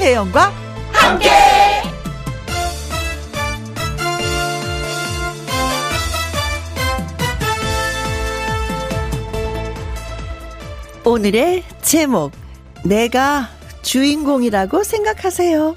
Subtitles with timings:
[0.00, 0.50] 김혜영과
[0.92, 1.28] 함께.
[11.04, 12.32] 오늘의 제목
[12.82, 13.50] 내가
[13.82, 15.74] 주인공이라고 생각하세요.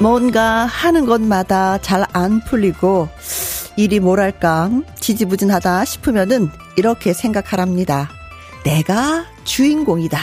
[0.00, 3.08] 뭔가 하는 것마다 잘 안 풀리고
[3.76, 8.10] 일이 뭐랄까 지지부진하다 싶으면은 이렇게 생각하랍니다.
[8.64, 10.18] 내가 주인공이다.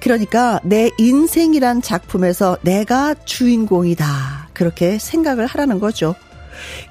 [0.00, 4.48] 그러니까 내 인생이란 작품에서 내가 주인공이다.
[4.52, 6.14] 그렇게 생각을 하라는 거죠.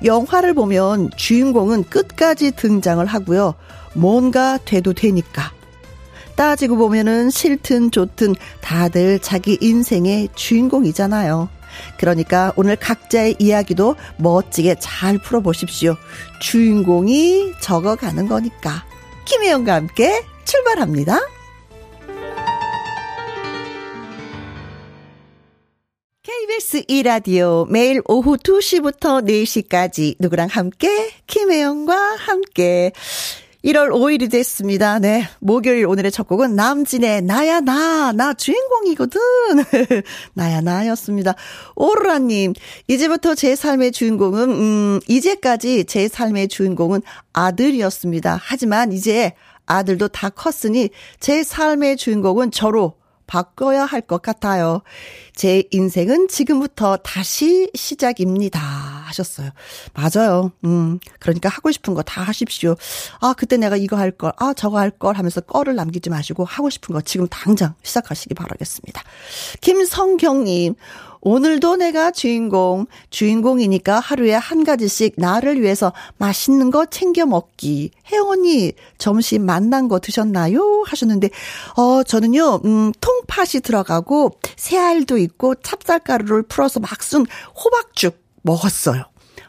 [0.03, 3.55] 영화를 보면 주인공은 끝까지 등장을 하고요.
[3.93, 5.51] 뭔가 돼도 되니까.
[6.35, 11.49] 따지고 보면은 싫든 좋든 다들 자기 인생의 주인공이잖아요.
[11.97, 15.95] 그러니까 오늘 각자의 이야기도 멋지게 잘 풀어보십시오.
[16.39, 18.85] 주인공이 적어가는 거니까.
[19.25, 21.19] 김혜영과 함께 출발합니다.
[26.23, 32.91] KBS 2라디오 매일 오후 2시부터 4시까지 누구랑 함께 김혜영과 함께
[33.63, 34.97] 1월 5일이 됐습니다.
[34.97, 35.27] 네.
[35.39, 39.21] 목요일 오늘의 첫 곡은 남진의 나야 나, 나 주인공이거든.
[40.33, 41.35] 나야 나였습니다.
[41.75, 42.53] 오로라님,
[42.87, 47.01] 이제부터 제 삶의 주인공은, 음, 이제까지 제 삶의 주인공은
[47.33, 48.39] 아들이었습니다.
[48.41, 49.33] 하지만 이제
[49.67, 52.95] 아들도 다 컸으니 제 삶의 주인공은 저로
[53.27, 54.81] 바꿔야 할 것 같아요.
[55.35, 58.90] 제 인생은 지금부터 다시 시작입니다.
[59.11, 59.51] 하셨어요.
[59.93, 60.51] 맞아요.
[60.63, 62.75] 음, 그러니까 하고 싶은 거 다 하십시오.
[63.19, 66.69] 아, 그때 내가 이거 할 걸, 아, 저거 할 걸 하면서 꺼를 남기지 마시고 하고
[66.69, 69.01] 싶은 거 지금 당장 시작하시기 바라겠습니다.
[69.61, 70.75] 김성경님,
[71.23, 77.91] 오늘도 내가 주인공, 주인공이니까 하루에 한 가지씩 나를 위해서 맛있는 거 챙겨 먹기.
[78.11, 80.83] 혜영 언니, 점심 만난 거 드셨나요?
[80.87, 81.29] 하셨는데,
[81.77, 87.25] 어, 저는요, 음, 통팥이 들어가고, 새알도 있고, 찹쌀가루를 풀어서 막 쓴
[87.55, 89.03] 호박죽 먹었어요.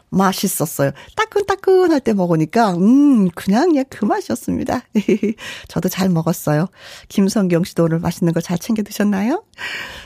[0.09, 0.91] 맛있었어요.
[1.15, 4.81] 따끈따끈할 때 먹으니까, 음, 그냥, 그냥 그 맛이었습니다.
[5.67, 6.67] 저도 잘 먹었어요.
[7.09, 9.43] 김성경 씨도 오늘 맛있는 거 잘 챙겨 드셨나요?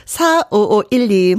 [0.06, 1.36] 45512.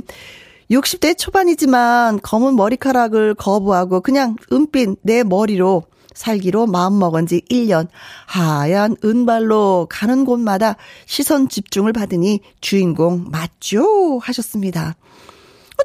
[0.70, 5.84] 60대 초반이지만 검은 머리카락을 거부하고 그냥 은빛 내 머리로
[6.14, 7.88] 살기로 마음먹은 지 1년.
[8.28, 10.76] 하얀 은발로 가는 곳마다
[11.08, 14.20] 시선 집중을 받으니 주인공 맞죠?
[14.20, 14.96] 하셨습니다.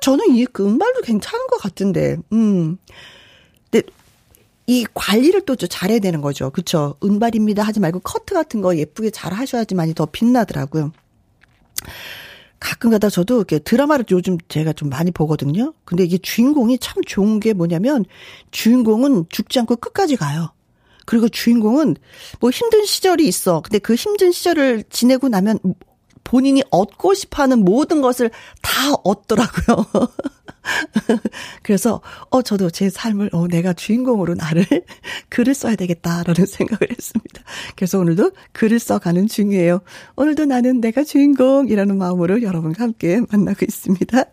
[0.01, 2.79] 저는 이 금발도 괜찮은 것 같은데, 음.
[3.71, 3.87] 근데
[4.67, 6.51] 이 관리를 또 잘해야 되는 거죠.
[6.51, 6.97] 그쵸?
[7.05, 10.93] 은발입니다 하지 말고 커트 같은 거 예쁘게 잘 하셔야지만이 더 빛나더라고요.
[12.61, 15.75] 가끔 가다 저도 이렇게 드라마를 요즘 제가 좀 많이 보거든요.
[15.85, 18.07] 근데 이게 주인공이 참 좋은 게 뭐냐면
[18.53, 20.51] 주인공은 죽지 않고 끝까지 가요.
[21.05, 21.97] 그리고 주인공은
[22.41, 23.61] 뭐 힘든 시절이 있어.
[23.61, 25.59] 근데 그 힘든 시절을 지내고 나면
[26.25, 28.31] 본인이 얻고 싶어 하는 모든 것을
[28.63, 29.87] 다 얻더라고요.
[31.63, 34.65] 그래서, 어, 저도 제 삶을, 어, 내가 주인공으로 나를
[35.29, 37.43] 글을 써야 되겠다라는 생각을 했습니다.
[37.77, 39.81] 그래서 오늘도 글을 써가는 중이에요.
[40.17, 44.25] 오늘도 나는 내가 주인공이라는 마음으로 여러분과 함께 만나고 있습니다.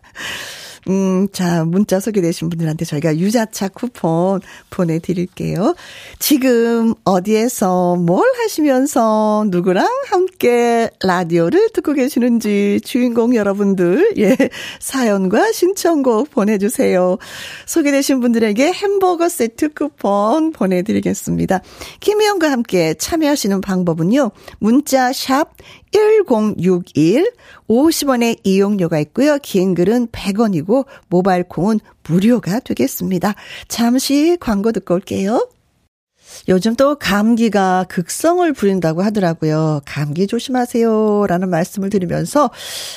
[0.88, 5.74] 음, 자, 문자 소개되신 분들한테 저희가 유자차 쿠폰 보내드릴게요.
[6.18, 14.36] 지금 어디에서 뭘 하시면서 누구랑 함께 라디오를 듣고 계시는지 주인공 여러분들, 예,
[14.80, 17.16] 사연과 신청곡 보내주세요.
[17.66, 21.60] 소개되신 분들에게 햄버거 세트 쿠폰 보내드리겠습니다.
[22.00, 24.32] 김혜영과 함께 참여하시는 방법은요.
[24.58, 25.54] 문자 샵
[25.92, 27.30] 1061
[27.72, 29.38] 50원의 이용료가 있고요.
[29.42, 33.34] 긴 글은 100원이고 모바일 콩은 무료가 되겠습니다.
[33.68, 35.48] 잠시 광고 듣고 올게요.
[36.48, 39.82] 요즘 또 감기가 극성을 부린다고 하더라고요.
[39.84, 41.26] 감기 조심하세요.
[41.28, 42.50] 라는 말씀을 드리면서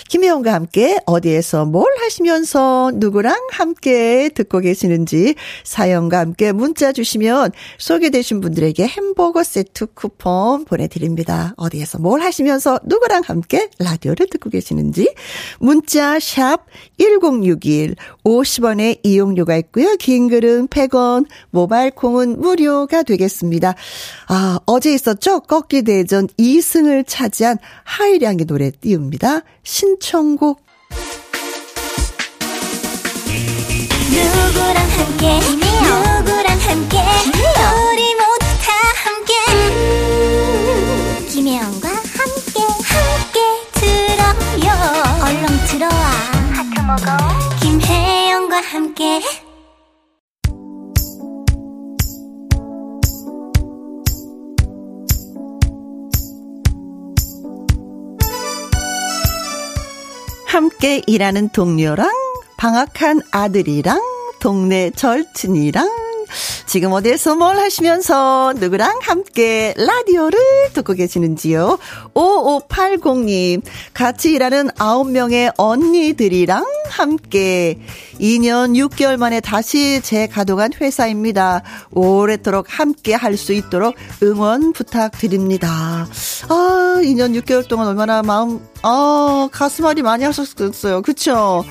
[0.10, 8.88] 김혜영과 함께 어디에서 뭘 하시면서 누구랑 함께 듣고 계시는지 사연과 함께 문자 주시면 소개되신 분들에게
[8.88, 11.54] 햄버거 세트 쿠폰 보내드립니다.
[11.58, 15.14] 어디에서 뭘 하시면서 누구랑 함께 라디오를 듣고 계시는지
[15.60, 16.66] 문자 샵
[16.98, 19.96] 1061 50원의 이용료가 있고요.
[19.98, 23.25] 긴 글은 100원, 모바일 콩은 무료가 되겠습니다.
[23.26, 23.76] 하겠습니다.
[24.28, 25.42] 아, 어제 있었죠?
[25.42, 29.42] 꺾기 대전 2승을 차지한 하이량의 노래 띄웁니다.
[29.64, 30.64] 신청곡.
[34.12, 36.98] 누구랑 함께, 누구랑 함께,
[37.92, 38.72] 우리 모두 다
[39.04, 39.34] 함께.
[39.52, 43.40] 음, 김혜영과 함께, 함께
[43.74, 44.72] 들어요.
[45.22, 46.06] 얼렁 들어와.
[46.54, 47.18] 하트 먹어.
[47.62, 49.22] 김혜영과 함께.
[60.56, 62.10] 함께 일하는 동료랑
[62.56, 64.00] 방학한 아들이랑
[64.40, 66.05] 동네 절친이랑
[66.66, 70.40] 지금 어디에서 뭘 하시면서 누구랑 함께 라디오를
[70.74, 71.78] 듣고 계시는지요?
[72.14, 73.62] 5580님,
[73.94, 77.80] 같이 일하는 9명의 언니들이랑 함께
[78.20, 81.62] 2년 6개월 만에 다시 재가동한 회사입니다.
[81.92, 86.08] 오래도록 함께 할 수 있도록 응원 부탁드립니다.
[86.48, 91.02] 아, 2년 6개월 동안 얼마나 마음, 아, 가슴앓이 많이 하셨겠어요.
[91.02, 91.66] 그쵸?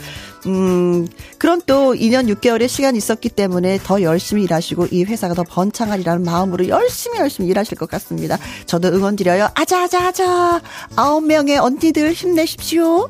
[0.47, 1.07] 음,
[1.39, 6.69] 그런 또 2년 6개월의 시간이 있었기 때문에 더 열심히 일하시고 이 회사가 더 번창하리라는 마음으로
[6.69, 8.39] 열심히 열심히 일하실 것 같습니다.
[8.67, 9.49] 저도 응원 드려요.
[9.55, 10.61] 아자아자아자.
[10.97, 13.09] 아홉 명의 언니들 힘내십시오.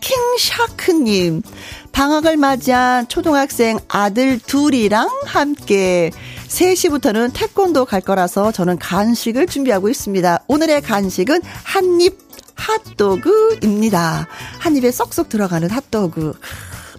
[0.00, 1.42] 킹샤크님,
[1.90, 6.12] 방학을 맞이한 초등학생 아들 둘이랑 함께
[6.46, 10.44] 3시부터는 태권도 갈 거라서 저는 간식을 준비하고 있습니다.
[10.46, 12.25] 오늘의 간식은 한입
[12.56, 14.26] 핫도그입니다.
[14.58, 16.34] 한 입에 쏙쏙 들어가는 핫도그.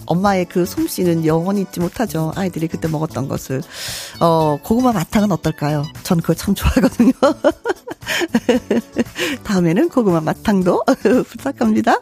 [0.05, 2.31] 엄마의 그 솜씨는 영원히 잊지 못하죠.
[2.35, 3.61] 아이들이 그때 먹었던 것을.
[4.21, 5.83] 어, 고구마 마탕은 어떨까요?
[6.03, 7.11] 전 그거 참 좋아하거든요.
[9.43, 10.85] 다음에는 고구마 마탕도
[11.27, 11.97] 부탁합니다.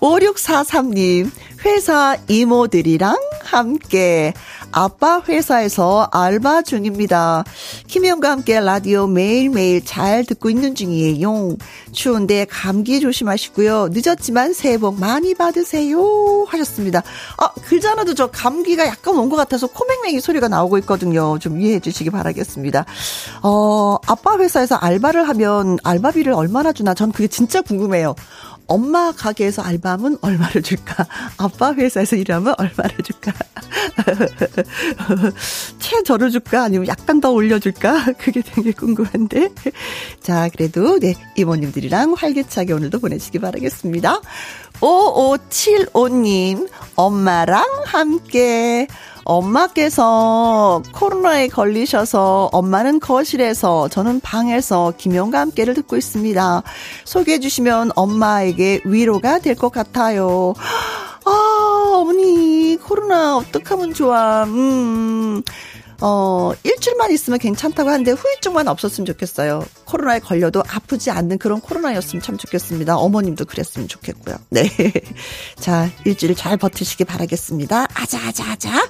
[0.00, 1.30] 5643님,
[1.64, 4.32] 회사 이모들이랑 함께
[4.70, 7.42] 아빠 회사에서 알바 중입니다.
[7.86, 11.56] 김혜영과 함께 라디오 매일매일 잘 듣고 있는 중이에요.
[11.92, 13.88] 추운데 감기 조심하시고요.
[13.92, 16.44] 늦었지만 새해 복 많이 받으세요.
[16.48, 17.02] 하셨습니다.
[17.38, 21.38] 아, 글자나도 저 감기가 약간 온 것 같아서 코맹맹이 소리가 나오고 있거든요.
[21.38, 22.84] 좀 이해해 주시기 바라겠습니다.
[23.42, 28.14] 어, 아빠 회사에서 알바를 하면 알바비를 얼마나 주나 전 그게 진짜 궁금해요.
[28.68, 31.06] 엄마 가게에서 알바하면 얼마를 줄까?
[31.38, 33.32] 아빠 회사에서 일하면 얼마를 줄까?
[35.80, 36.64] 최저를 줄까?
[36.64, 38.12] 아니면 약간 더 올려줄까?
[38.20, 39.48] 그게 되게 궁금한데.
[40.20, 44.20] 자, 그래도, 네, 이모님들이랑 활기차게 오늘도 보내시기 바라겠습니다.
[44.80, 48.86] 5575님, 엄마랑 함께
[49.28, 56.62] 엄마께서 코로나에 걸리셔서 엄마는 거실에서 저는 방에서 김영과 함께를 듣고 있습니다.
[57.04, 60.54] 소개해 주시면 엄마에게 위로가 될 것 같아요.
[61.24, 64.44] 아, 어머니, 코로나 어떡하면 좋아.
[64.44, 65.42] 음.
[66.00, 69.64] 어, 일주일만 있으면 괜찮다고 하는데 후유증만 없었으면 좋겠어요.
[69.84, 72.96] 코로나에 걸려도 아프지 않는 그런 코로나였으면 참 좋겠습니다.
[72.96, 74.36] 어머님도 그랬으면 좋겠고요.
[74.50, 74.70] 네.
[75.58, 77.88] 자, 일주일 잘 버티시기 바라겠습니다.
[77.94, 78.88] 아자, 아자, 아자.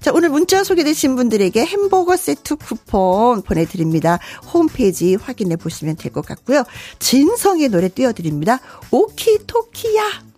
[0.00, 4.18] 자, 오늘 문자 소개되신 분들에게 햄버거 세트 쿠폰 보내드립니다.
[4.52, 6.62] 홈페이지 확인해 보시면 될 것 같고요.
[7.00, 8.60] 진성의 노래 띄워드립니다.
[8.92, 10.33] 오키토키야.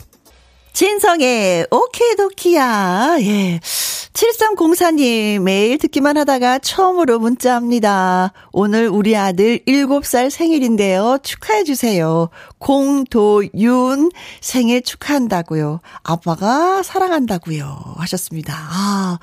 [0.77, 3.17] 진성의 오케도키야.
[3.21, 3.61] 예.
[3.63, 8.35] 7304님, 매일 듣기만 하다가 처음으로 문자합니다.
[8.53, 11.17] 오늘 우리 아들 7살 생일인데요.
[11.23, 12.29] 축하해주세요.
[12.59, 14.11] 공도윤
[14.41, 15.81] 생일 축하한다고요.
[16.03, 17.95] 아빠가 사랑한다고요.
[17.99, 18.55] 하셨습니다.
[18.57, 19.19] 아,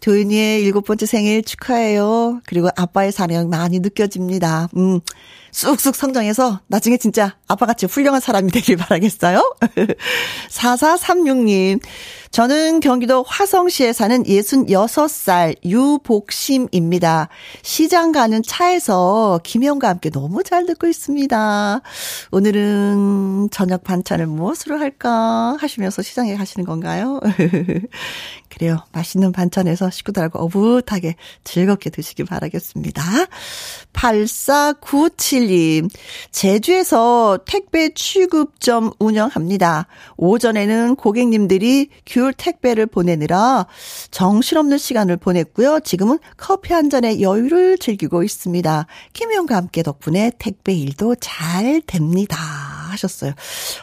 [0.00, 2.40] 도윤이의 일곱 번째 생일 축하해요.
[2.46, 4.68] 그리고 아빠의 사랑 많이 느껴집니다.
[4.76, 5.00] 음.
[5.52, 9.56] 쑥쑥 성장해서 나중에 진짜 아빠같이 훌륭한 사람이 되길 바라겠어요.
[10.48, 11.80] 4436님,
[12.30, 17.28] 저는 경기도 화성시에 사는 66살 유복심입니다.
[17.62, 21.80] 시장 가는 차에서 김영과 함께 너무 잘 듣고 있습니다.
[22.30, 27.18] 오늘은 저녁 반찬을 무엇으로 할까 하시면서 시장에 가시는 건가요?
[28.48, 28.84] 그래요.
[28.92, 33.02] 맛있는 반찬에서 식구들하고 어붓하게 즐겁게 드시기 바라겠습니다.
[33.92, 35.88] 8497님,
[36.30, 39.86] 제주에서 택배 취급점 운영합니다.
[40.16, 41.88] 오전에는 고객님들이
[42.20, 43.66] 귤 택배를 보내느라
[44.10, 45.80] 정신없는 시간을 보냈고요.
[45.80, 48.86] 지금은 커피 한 잔의 여유를 즐기고 있습니다.
[49.14, 52.36] 김혜영과 함께 덕분에 택배 일도 잘 됩니다.
[52.90, 53.32] 하셨어요.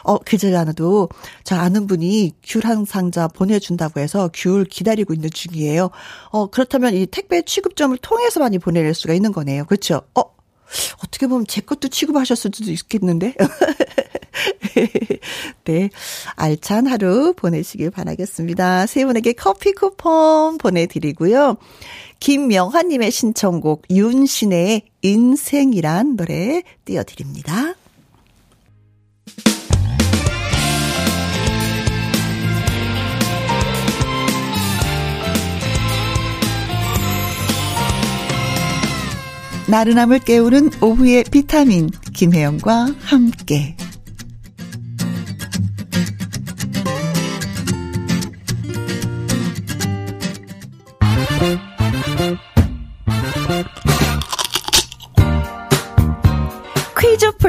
[0.04, 1.08] 어, 그제 하나도
[1.42, 5.88] 저 아는 분이 귤 한 상자 보내준다고 해서 귤 기다리고 있는 중이에요.
[6.30, 9.64] 어, 그렇다면 이 택배 취급점을 통해서 많이 보낼 수가 있는 거네요.
[9.64, 10.02] 그렇죠?
[10.14, 10.22] 어,
[11.02, 13.34] 어떻게 보면 제 것도 취급하셨을 수도 있겠는데.
[15.64, 15.90] 네.
[16.36, 18.86] 알찬 하루 보내시길 바라겠습니다.
[18.86, 21.56] 세 분에게 커피 쿠폰 보내드리고요.
[22.20, 27.74] 김명화님의 신청곡 윤신의 인생이란 노래 띄워드립니다.
[39.68, 43.76] 나른함을 깨우는 오후의 비타민 김혜영과 함께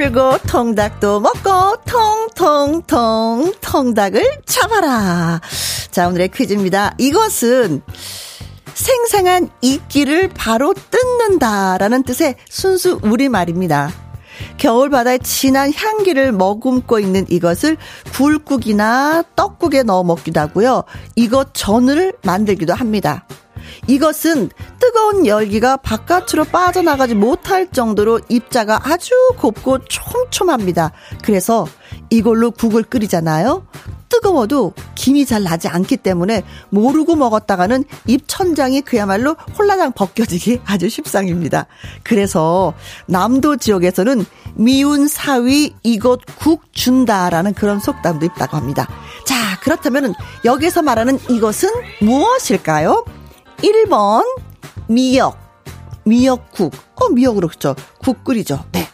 [0.09, 5.39] 풀고 통닭도 먹고 통통통 통닭을 잡아라.
[5.91, 6.95] 자, 오늘의 퀴즈입니다.
[6.97, 7.81] 이것은
[8.73, 13.91] 생생한 이끼를 바로 뜯는다라는 뜻의 순수 우리말입니다.
[14.57, 17.77] 겨울 바다의 진한 향기를 머금고 있는 이것을
[18.13, 20.85] 굴국이나 떡국에 넣어 먹기도 하고요.
[21.15, 23.25] 이것 전을 만들기도 합니다.
[23.88, 24.49] 이것은
[24.79, 30.91] 뜨거운 열기가 바깥으로 빠져나가지 못할 정도로 입자가 아주 곱고 촘촘합니다.
[31.23, 31.67] 그래서
[32.09, 33.65] 이걸로 국을 끓이잖아요.
[34.09, 41.67] 뜨거워도 김이 잘 나지 않기 때문에 모르고 먹었다가는 입 천장이 그야말로 홀라당 벗겨지기 아주 쉽상입니다.
[42.03, 42.73] 그래서
[43.05, 48.88] 남도 지역에서는 미운 사위 이것 국 준다라는 그런 속담도 있다고 합니다.
[49.25, 51.69] 자, 그렇다면 여기서 말하는 이것은
[52.01, 53.05] 무엇일까요?
[53.61, 54.23] 1번
[54.87, 55.37] 미역.
[56.05, 56.73] 미역국.
[56.95, 57.75] 어 미역으로 그죠.
[57.99, 58.63] 국 끓이죠.
[58.71, 58.87] 네.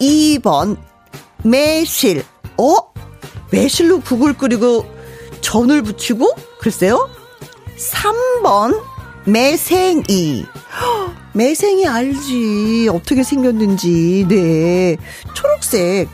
[0.00, 0.76] 2번
[1.44, 2.24] 매실.
[2.58, 2.76] 어?
[3.50, 4.86] 매실로 국을 끓이고
[5.40, 7.08] 전을 부치고 글쎄요.
[7.76, 8.80] 3번
[9.26, 10.46] 매생이.
[11.34, 12.88] 매생이 알지.
[12.92, 14.26] 어떻게 생겼는지.
[14.28, 14.96] 네.
[15.34, 16.08] 초록색.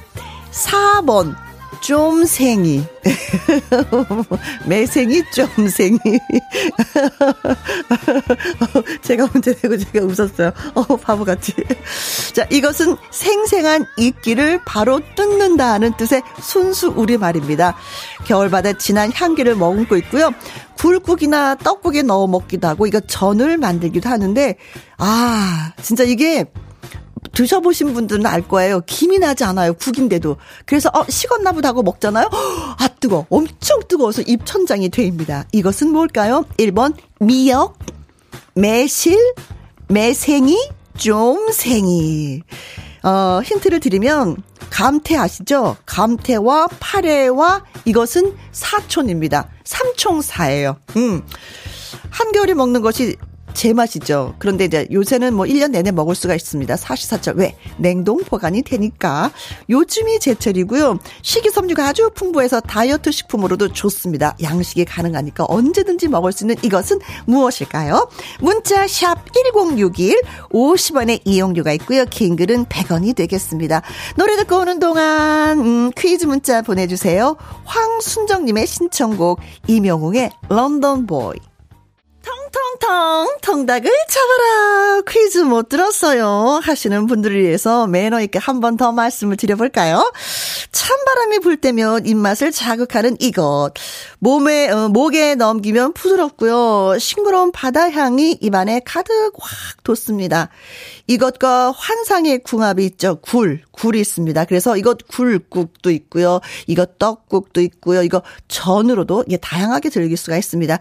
[0.51, 1.37] 4번
[1.81, 2.85] 좀생이.
[4.67, 5.99] 매생이 좀생이.
[9.03, 10.53] 제가 문제 내고 제가 웃었어요.
[10.75, 11.55] 어, 바보같이.
[12.33, 17.77] 자, 이것은 생생한 이끼를 바로 뜯는다는 뜻의 순수 우리말입니다.
[18.27, 20.31] 겨울바다 진한 향기를 머금고 있고요.
[20.77, 24.57] 굴국이나 떡국에 넣어 먹기도 하고, 이거 전을 만들기도 하는데,
[24.97, 26.47] 아, 진짜 이게
[27.33, 28.81] 드셔보신 분들은 알 거예요.
[28.87, 29.75] 김이 나지 않아요.
[29.75, 30.37] 국인데도.
[30.67, 32.29] 그래서 어 식었나 보다 하고 먹잖아요.
[32.79, 33.27] 아 뜨거.
[33.31, 35.45] 엄청 뜨거워서 입천장이 되입니다.
[35.53, 36.45] 이것은 뭘까요?
[36.59, 37.79] 1번 미역,
[38.55, 39.17] 매실,
[39.89, 40.57] 매생이,
[40.97, 42.43] 좀생이.
[43.05, 44.37] 어 힌트를 드리면
[44.71, 45.77] 감태 아시죠?
[45.87, 49.49] 감태와 파래와 이것은 사촌입니다.
[49.65, 50.77] 삼총사예요.
[50.97, 51.23] 음.
[52.11, 53.17] 한겨울에 먹는 것이
[53.55, 54.35] 제맛이죠.
[54.39, 56.77] 그런데 이제 요새는 뭐 1년 내내 먹을 수가 있습니다.
[56.77, 57.35] 사시사철.
[57.37, 57.57] 왜?
[57.77, 59.31] 냉동 보관이 되니까.
[59.69, 60.99] 요즘이 제철이고요.
[61.23, 64.37] 식이섬유가 아주 풍부해서 다이어트 식품으로도 좋습니다.
[64.43, 68.09] 양식이 가능하니까 언제든지 먹을 수 있는 이것은 무엇일까요?
[68.41, 72.05] 문자 샵 1061, 50원의 이용료가 있고요.
[72.07, 73.83] 긴 글은 100원이 되겠습니다.
[74.17, 77.37] 노래 듣고 오는 동안 음, 퀴즈 문자 보내주세요.
[77.65, 81.37] 황순정님의 신청곡 이명웅의 런던 보이.
[82.53, 89.37] 텅텅텅 통닭을 잡아라 퀴즈 못 들었어요 하시는 분들을 위해서 매너 있게 한 번 더 말씀을
[89.37, 90.13] 드려볼까요?
[90.73, 93.73] 찬바람이 불 때면 입맛을 자극하는 이것
[94.21, 100.49] 몸에 어, 목에 넘기면 부드럽고요 싱그러운 바다 향이 입안에 가득 확 돋습니다.
[101.07, 103.17] 이것과 환상의 궁합이 있죠.
[103.23, 104.45] 굴, 굴이 있습니다.
[104.45, 106.41] 그래서 이것 굴국도 있고요.
[106.67, 108.03] 이것 떡국도 있고요.
[108.03, 110.79] 이거 전으로도 예, 다양하게 즐길 수가 있습니다.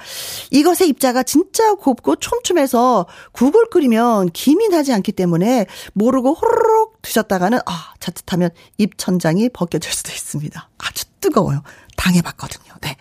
[0.51, 7.93] 이것의 입자가 진짜 곱고 촘촘해서 국을 끓이면 김이 나지 않기 때문에 모르고 호로록 드셨다가는 아,
[7.99, 10.69] 자칫하면 입천장이 벗겨질 수도 있습니다.
[10.77, 11.61] 아주 뜨거워요.
[11.95, 12.73] 당해봤거든요.
[12.81, 12.95] 네.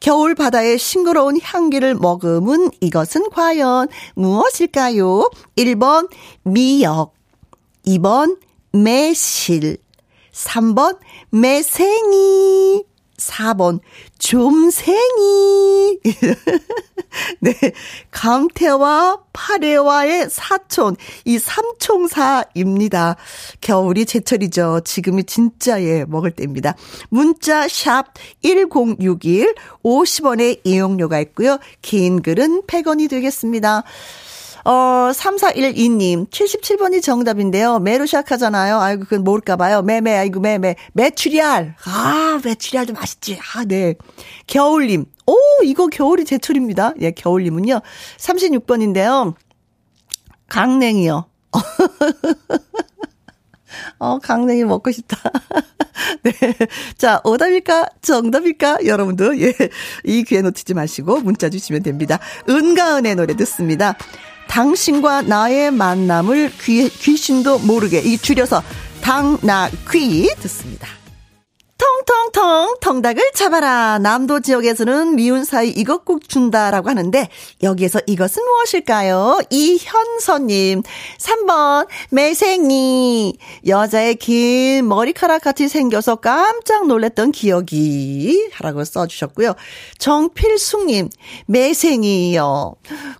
[0.00, 5.30] 겨울 바다의 싱그러운 향기를 머금은 이것은 과연 무엇일까요?
[5.56, 6.10] 1번
[6.42, 7.14] 미역,
[7.86, 8.38] 2번
[8.72, 9.78] 매실,
[10.32, 10.98] 3번
[11.30, 12.84] 매생이,
[13.18, 13.80] 4번
[14.18, 15.98] 좀생이.
[17.40, 17.52] 네.
[18.10, 23.16] 감태와 파래와의 사촌, 이 삼총사입니다.
[23.60, 24.80] 겨울이 제철이죠.
[24.84, 26.74] 지금이 진짜 예, 먹을 때입니다.
[27.10, 28.06] 문자 샵
[28.42, 29.54] 1061,
[29.84, 31.58] 50원의 이용료가 있고요.
[31.82, 33.84] 긴 글은 100원이 되겠습니다.
[34.64, 37.80] 어, 3412님, 77번이 정답인데요.
[37.80, 38.80] 매로 시작하잖아요.
[38.80, 39.82] 아이고, 그건 모를까봐요.
[39.82, 40.74] 매매, 아이고, 매매.
[40.94, 41.76] 매출이알.
[41.84, 43.38] 아, 매출이알도 맛있지.
[43.54, 43.94] 아, 네.
[44.46, 46.94] 겨울님, 오, 이거 겨울이 제철입니다.
[47.02, 47.80] 예, 겨울님은요.
[48.18, 49.34] 36번인데요.
[50.48, 51.26] 강냉이요.
[53.98, 55.18] 어, 강냉이 먹고 싶다.
[56.22, 56.32] 네.
[56.96, 57.86] 자, 오답일까?
[58.00, 58.86] 정답일까?
[58.86, 59.52] 여러분도, 예,
[60.04, 62.18] 이 귀에 놓치지 마시고 문자 주시면 됩니다.
[62.48, 63.96] 은가은의 노래 듣습니다.
[64.48, 68.62] 당신과 나의 만남을 귀, 귀신도 모르게 이 줄여서
[69.00, 71.03] 당나귀 듣습니다.
[71.76, 73.98] 통통통 통닭을 잡아라.
[73.98, 77.28] 남도 지역에서는 미운 사이 이것 꼭 준다라고 하는데
[77.62, 79.40] 여기에서 이것은 무엇일까요?
[79.50, 80.82] 이현서님
[81.18, 89.54] 3번 매생이 여자의 긴 머리카락 같이 생겨서 깜짝 놀랐던 기억이 하라고 써주셨고요.
[89.98, 91.10] 정필숙님
[91.46, 92.74] 매생이요.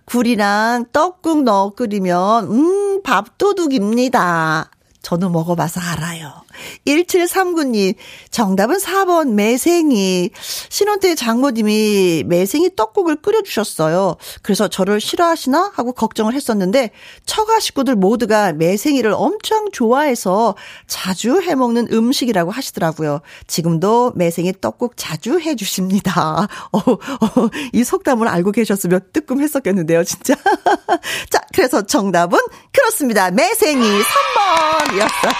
[0.05, 4.71] 굴이랑 떡국 넣어 끓이면 음 밥도둑입니다.
[5.01, 6.44] 저도 먹어봐서 알아요.
[6.87, 7.95] 1739님,
[8.31, 10.29] 정답은 4번 매생이.
[10.69, 14.17] 신혼 때 장모님이 매생이 떡국을 끓여주셨어요.
[14.41, 15.71] 그래서 저를 싫어하시나?
[15.73, 16.91] 하고 걱정을 했었는데,
[17.25, 20.55] 처가 식구들 모두가 매생이를 엄청 좋아해서
[20.87, 23.21] 자주 해먹는 음식이라고 하시더라고요.
[23.47, 26.47] 지금도 매생이 떡국 자주 해주십니다.
[26.71, 30.35] 어, 어, 이 속담을 알고 계셨으면 뜨끔했었겠는데요, 진짜.
[31.29, 32.39] 자, 그래서 정답은
[32.71, 33.31] 그렇습니다.
[33.31, 35.35] 매생이 3번이었어요.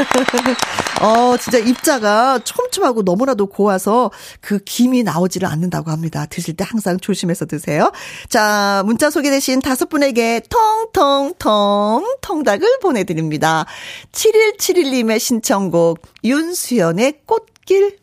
[1.00, 6.26] 어, 진짜 입자가 촘촘하고 너무나도 고와서 그 김이 나오지를 않는다고 합니다.
[6.26, 7.92] 드실 때 항상 조심해서 드세요.
[8.28, 13.64] 자, 문자 소개되신 다섯 분에게 통통통 통닭을 보내드립니다.
[14.12, 17.98] 7171님의 신청곡 윤수연의 꽃길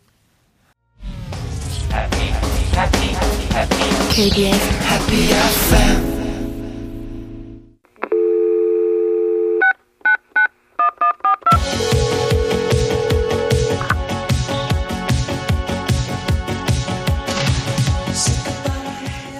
[4.11, 6.17] KBS Happy FM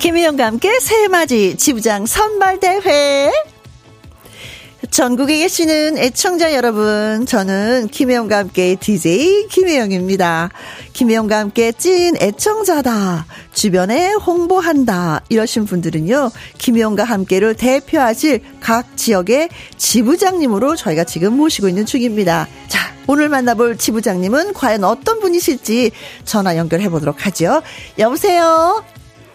[0.07, 3.29] 김희영과 함께 새해맞이 지부장 선발대회.
[4.89, 10.49] 전국에 계시는 애청자 여러분, 저는 김혜영과 함께 DJ 김혜영입니다.
[10.93, 13.25] 김혜영과 함께 찐 애청자다.
[13.53, 15.19] 주변에 홍보한다.
[15.27, 22.47] 이러신 분들은요, 김혜영과 함께를 대표하실 각 지역의 지부장님으로 저희가 지금 모시고 있는 중입니다.
[22.69, 25.91] 자, 오늘 만나볼 지부장님은 과연 어떤 분이실지
[26.23, 27.61] 전화 연결해 보도록 하죠.
[27.99, 28.85] 여보세요?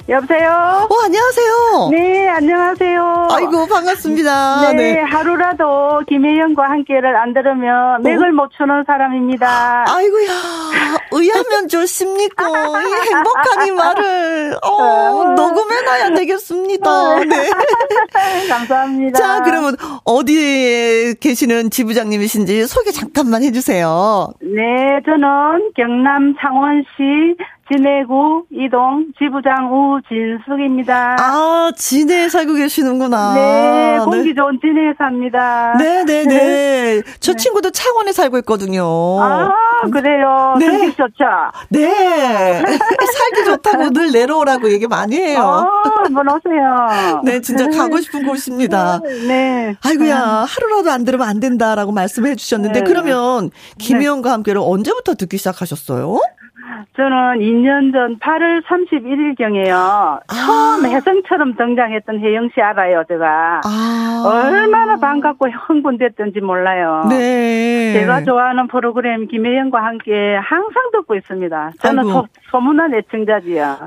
[0.08, 0.50] 여보세요?
[0.90, 1.88] 어, 안녕하세요.
[1.92, 3.28] 네, 안녕하세요.
[3.30, 4.72] 아이고, 반갑습니다.
[4.72, 5.00] 네, 네.
[5.00, 7.98] 하루라도 김혜영과 함께를 안 들으면 어?
[8.00, 9.84] 맥을 못 추는 사람입니다.
[9.86, 10.28] 아이고야,
[11.12, 12.44] 의하면 좋습니까?
[12.48, 12.52] 이
[13.14, 15.24] 행복한 이 말을, 어, 어.
[15.34, 17.18] 녹음해놔야 되겠습니다.
[17.24, 17.50] 네.
[18.50, 19.18] 감사합니다.
[19.18, 24.32] 자, 그러면 어디에 계시는 지부장님이신지 소개 잠깐만 해주세요.
[24.40, 27.36] 네, 저는 경남 창원시
[27.72, 31.16] 진해구 이동 지부장 우진숙입니다.
[31.18, 33.34] 아, 진해에 살고 계시는구나.
[33.34, 34.34] 네, 공기 네.
[34.34, 35.74] 좋은 진해에 삽니다.
[35.78, 36.24] 네네네.
[36.24, 37.02] 네, 네.
[37.20, 37.36] 저 네.
[37.36, 38.84] 친구도 창원에 살고 있거든요.
[39.20, 39.50] 아,
[39.90, 40.54] 그래요?
[40.58, 40.66] 네.
[40.66, 41.24] 살기 좋죠?
[41.70, 42.60] 네.
[42.62, 45.40] 살기 좋다고 늘 내려오라고 얘기 많이 해요.
[45.40, 47.20] 아, 한번 오세요.
[47.24, 49.00] 네, 진짜 가고 싶은 곳입니다.
[49.26, 49.74] 네.
[49.82, 52.84] 아이고야, 하루라도 안 들으면 안 된다라고 말씀해 주셨는데, 네.
[52.86, 56.20] 그러면 김희영과 함께를 언제부터 듣기 시작하셨어요?
[56.96, 59.74] 저는 2년 전 8월 31일경에요.
[59.74, 60.20] 아.
[60.28, 63.60] 처음 혜성처럼 등장했던 혜영 씨 알아요, 제가.
[63.64, 64.22] 아.
[64.24, 67.06] 얼마나 반갑고 흥분됐던지 몰라요.
[67.08, 67.92] 네.
[67.94, 71.72] 제가 좋아하는 프로그램 김혜영과 함께 항상 듣고 있습니다.
[71.80, 73.64] 저는 소, 소문난 애청자지요.
[73.64, 73.86] 아,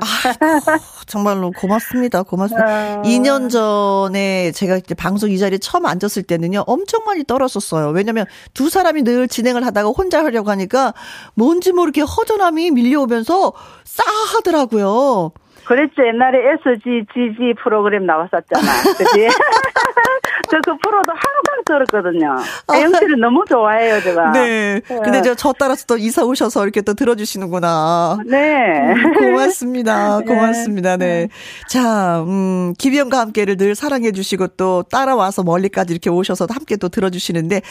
[1.06, 2.24] 정말로 고맙습니다.
[2.24, 3.00] 고맙습니다.
[3.00, 3.02] 어.
[3.04, 7.90] 2년 전에 제가 이제 방송 이 자리에 처음 앉았을 때는요, 엄청 많이 떨었었어요.
[7.90, 10.94] 왜냐면 두 사람이 늘 진행을 하다가 혼자 하려고 하니까
[11.34, 15.32] 뭔지 모르게 허전함이 밀려오면서 싸하더라고요.
[15.66, 16.06] 그랬죠.
[16.06, 18.68] 옛날에 SGGG 프로그램 나왔었잖아.
[18.98, 19.28] 그지?
[20.50, 22.36] 저 그 프로도 항상 들었거든요.
[22.74, 24.32] 혜영 씨를 너무 좋아해요, 제가.
[24.32, 24.82] 네.
[24.88, 28.20] 근데 저, 저 따라서 또 이사 오셔서 이렇게 또 들어주시는구나.
[28.26, 28.94] 네.
[28.94, 30.20] 음, 고맙습니다.
[30.26, 30.26] 네.
[30.26, 30.98] 고맙습니다.
[30.98, 31.28] 네.
[31.70, 37.62] 자, 음, 김희영과 함께를 늘 사랑해주시고 또 따라와서 멀리까지 이렇게 오셔서 함께 또 들어주시는데,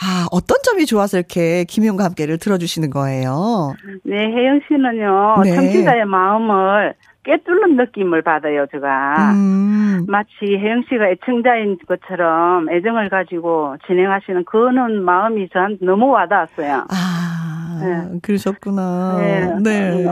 [0.00, 3.74] 아, 어떤 점이 좋아서 이렇게 김희영과 함께를 들어주시는 거예요?
[4.04, 5.54] 네, 혜영 씨는요, 네.
[5.54, 9.32] 청취자의 마음을 꿰뚫는 느낌을 받아요, 제가.
[9.32, 10.06] 음.
[10.08, 16.86] 마치 혜영 씨가 애청자인 것처럼 애정을 가지고 진행하시는 그는 마음이 저한테 너무 와닿았어요.
[16.88, 18.18] 아, 네.
[18.22, 19.16] 그러셨구나.
[19.18, 19.54] 네.
[19.62, 20.04] 네.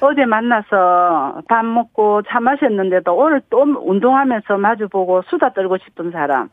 [0.00, 6.48] 어제 만나서 밥 먹고 차 마셨는데도 오늘 또 운동하면서 마주보고 수다 떨고 싶은 사람.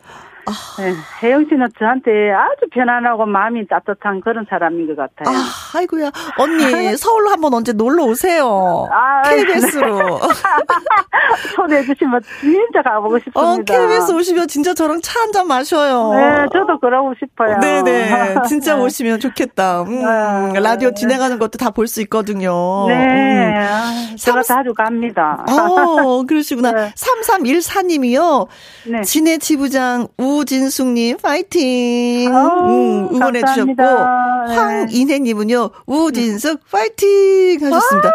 [0.45, 0.81] 아.
[0.81, 5.35] 네, 혜영 씨는 저한테 아주 편안하고 마음이 따뜻한 그런 사람인 것 같아요.
[5.35, 6.11] 아, 아이고야.
[6.37, 6.63] 언니,
[6.97, 8.87] 서울로 한번 언제 놀러 오세요.
[8.91, 9.99] 아, KBS로.
[9.99, 10.03] 네.
[11.55, 13.39] 초대해 주시면 진짜 가보고 싶습니다.
[13.41, 16.11] 어, KBS 오시면 진짜 저랑 차 한 잔 마셔요.
[16.13, 17.57] 네, 저도 그러고 싶어요.
[17.59, 18.35] 네네.
[18.47, 18.81] 진짜 네.
[18.81, 19.83] 오시면 좋겠다.
[19.83, 20.59] 음, 네.
[20.59, 22.85] 라디오 진행하는 것도 다 볼 수 있거든요.
[22.87, 22.93] 네.
[24.11, 24.15] 음.
[24.17, 24.57] 제가 3...
[24.57, 25.43] 자주 갑니다.
[25.49, 26.71] 어, 그러시구나.
[26.71, 26.91] 네.
[26.95, 28.47] 3314님이요.
[28.91, 29.01] 네.
[29.01, 32.35] 진해 지부장 우 우진숙님, 파이팅!
[32.35, 34.55] 아 음, 응원해 주셨고, 네.
[34.55, 37.59] 황인혜님은요, 우진숙, 파이팅!
[37.61, 38.11] 하셨습니다.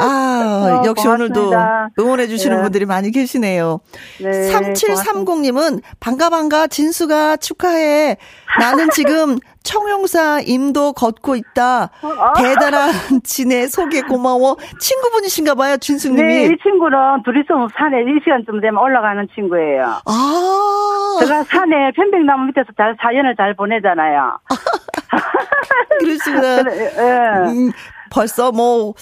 [0.00, 1.40] 아, 아 역시 고맙습니다.
[1.40, 2.62] 오늘도 응원해 주시는 네.
[2.62, 3.80] 분들이 많이 계시네요.
[4.20, 8.16] 네, 3730님은, 반가, 반가, 진수가 축하해.
[8.58, 11.90] 나는 지금 청룡사 임도 걷고 있다.
[12.02, 12.32] 어?
[12.36, 12.90] 대단한
[13.24, 14.56] 진의 소개 고마워.
[14.80, 16.22] 친구분이신가 봐요, 진숙님이.
[16.22, 20.00] 네, 이 친구는 둘이서 산에 이 시간쯤 되면 올라가는 친구예요.
[20.04, 21.16] 아.
[21.20, 24.38] 제가 산에 편백나무 밑에서 잘 사연을 잘 보내잖아요.
[26.00, 26.62] 그러시구나.
[26.62, 27.50] 그래, 예.
[27.50, 27.70] 음,
[28.12, 28.92] 벌써 뭐,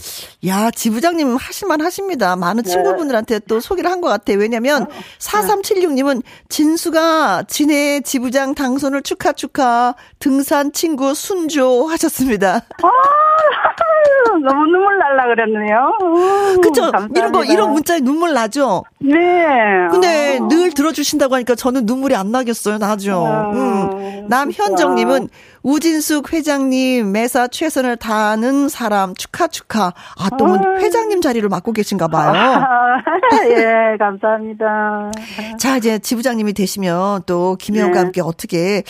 [0.47, 2.37] 야, 지부장님 하실만 하십니다.
[2.37, 2.71] 많은 네.
[2.71, 4.39] 친구분들한테 또 소개를 한 것 같아요.
[4.39, 4.87] 왜냐면,
[5.19, 12.61] 4376님은 진수가 진해 지부장 당선을 축하 축하, 등산 친구 순조 하셨습니다.
[12.83, 12.89] 아,
[14.45, 16.61] 너무 눈물 날라 그랬네요.
[16.63, 16.91] 그쵸?
[17.17, 18.85] 이런 거, 이런 문자에 눈물 나죠?
[19.01, 19.17] 네.
[19.91, 20.49] 근데 어.
[20.49, 22.79] 늘 들어주신다고 하니까 저는 눈물이 안 나겠어요.
[22.79, 23.17] 나죠.
[23.19, 24.27] 어, 음.
[24.29, 25.29] 남현정님은
[25.63, 29.93] 우진숙 회장님 매사 최선을 다하는 사람 축하 축하.
[30.19, 32.33] 아, 또뭐 회장님 자리를 맡고 계신가 봐요.
[33.51, 35.11] 예, 감사합니다.
[35.59, 37.99] 자, 이제 지부장님이 되시면 또 김혜영과 네.
[37.99, 38.83] 함께 어떻게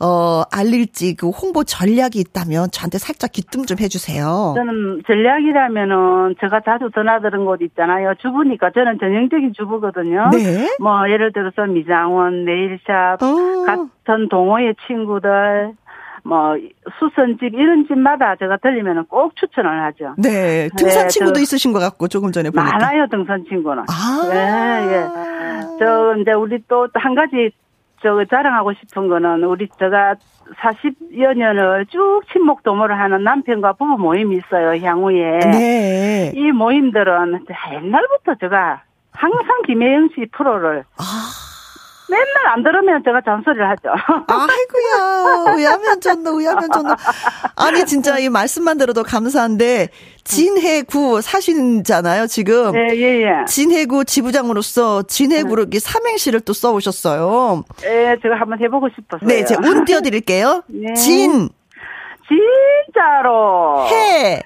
[0.00, 4.54] 어, 알릴지 그 홍보 전략이 있다면 저한테 살짝 기뜸 좀 해주세요.
[4.56, 8.14] 저는 전략이라면은 제가 자주 전화드는 곳 있잖아요.
[8.20, 10.30] 주부니까 저는 전형적인 주부거든요.
[10.32, 10.76] 네.
[10.80, 13.64] 뭐 예를 들어서 미장원, 네일샵, 어.
[13.64, 15.72] 같은 동호회 친구들,
[16.24, 16.56] 뭐
[16.98, 20.14] 수선집 이런 집마다 제가 들리면 꼭 추천을 하죠.
[20.16, 23.84] 네, 등산 네, 친구도 있으신 것 같고 조금 전에 보니까 많아요 등산 친구는.
[23.88, 25.06] 아, 네, 예.
[25.78, 27.50] 저 이제 우리 또 한 가지
[28.02, 30.14] 저 자랑하고 싶은 거는 우리 제가
[30.60, 35.38] 40여 년을 쭉 친목 도모를 하는 남편과 부부 모임이 있어요, 향후에.
[35.40, 36.32] 네.
[36.34, 38.82] 이 모임들은 옛날부터 제가
[39.12, 41.43] 항상 김혜영 씨 프로를 아.
[42.08, 43.88] 맨날 안 들으면 제가 잔소리를 하죠.
[44.28, 46.94] 아이고야, 의하면 좋노, 의하면 좋노.
[47.56, 49.88] 아니, 진짜 이 말씀만 들어도 감사한데,
[50.22, 52.72] 진해구 사신잖아요, 지금.
[52.72, 53.44] 네, 예, 예.
[53.46, 55.78] 진해구 지부장으로서 진해구로 네.
[55.78, 57.64] 삼행시를 또 써오셨어요.
[57.84, 59.26] 예, 제가 한번 해보고 싶었어요.
[59.26, 60.62] 네, 제가 운 띄워드릴게요.
[60.68, 60.92] 네.
[60.94, 61.48] 진.
[62.28, 63.86] 진짜로.
[63.88, 64.42] 해.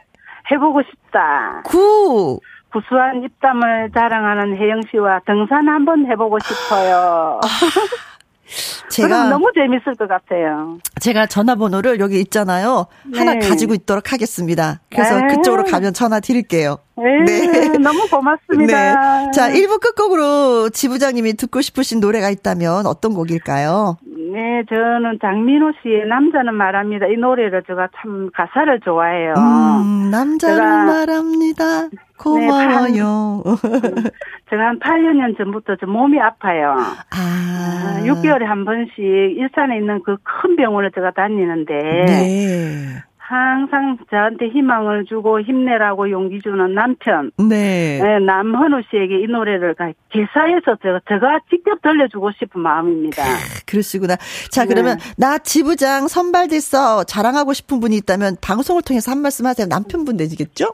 [0.50, 1.62] 해보고 싶다.
[1.64, 2.40] 구.
[2.72, 7.40] 구수한 입담을 자랑하는 혜영 씨와 등산 한번 해보고 싶어요.
[7.42, 7.48] 아,
[8.88, 10.78] 제가 너무 재밌을 것 같아요.
[11.00, 12.86] 제가 전화번호를 여기 있잖아요.
[13.06, 13.18] 네.
[13.18, 14.80] 하나 가지고 있도록 하겠습니다.
[14.90, 15.26] 그래서 네.
[15.28, 16.78] 그쪽으로 가면 전화 드릴게요.
[16.96, 17.68] 네, 네.
[17.78, 19.26] 너무 고맙습니다.
[19.26, 19.30] 네.
[19.32, 23.98] 자, 1부 끝곡으로 지부장님이 듣고 싶으신 노래가 있다면 어떤 곡일까요?
[24.04, 27.06] 네, 저는 장민호 씨의 남자는 말합니다.
[27.06, 29.34] 이 노래를 제가 참 가사를 좋아해요.
[29.36, 31.88] 음, 남자는 말합니다.
[32.18, 33.42] 고마워요.
[33.44, 34.10] 네,
[34.50, 36.74] 제가 한 8여 년 전부터 좀 몸이 아파요.
[37.10, 38.02] 아.
[38.04, 41.74] 6개월에 한 번씩 일산에 있는 그 큰 병원을 제가 다니는데.
[42.06, 43.02] 네.
[43.16, 47.30] 항상 저한테 희망을 주고 힘내라고 용기 주는 남편.
[47.36, 48.00] 네.
[48.02, 49.74] 네 남현우 씨에게 이 노래를
[50.10, 53.22] 기사에서 제가, 제가 직접 들려주고 싶은 마음입니다.
[53.66, 54.16] 그러시구나.
[54.50, 55.14] 자, 그러면 네.
[55.18, 57.04] 나 지부장 선발됐어.
[57.04, 59.66] 자랑하고 싶은 분이 있다면 방송을 통해서 한 말씀 하세요.
[59.66, 60.72] 남편분 되시겠죠?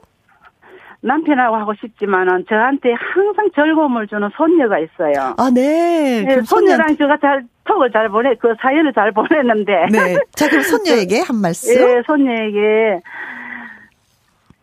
[1.04, 5.34] 남편하고 하고 싶지만은 저한테 항상 즐거움을 주는 손녀가 있어요.
[5.36, 6.24] 아, 네.
[6.26, 6.96] 네 손녀랑 손녀...
[6.96, 9.72] 제가 잘 톡을 잘 보내 그 사연을 잘 보냈는데.
[9.92, 10.16] 네.
[10.32, 11.74] 자 그럼 손녀에게 한 말씀.
[11.74, 13.00] 네, 손녀에게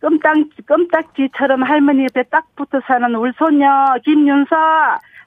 [0.02, 0.36] 껌딱
[0.68, 3.68] 껌딱지처럼 할머니 옆에 딱 붙어 사는 우리 손녀
[4.04, 4.56] 김윤서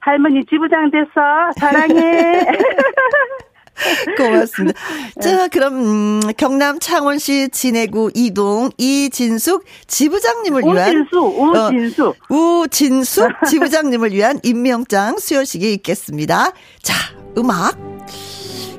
[0.01, 2.45] 할머니 지부장 됐어 사랑해.
[4.17, 4.81] 고맙습니다.
[5.21, 14.13] 자, 그럼 음, 경남 창원시 진해구 이동 이진숙 지부장님을 위한 우진숙 우진숙 어, 우진숙 지부장님을
[14.13, 16.53] 위한 임명장 수여식이 있겠습니다.
[16.83, 16.95] 자,
[17.37, 17.77] 음악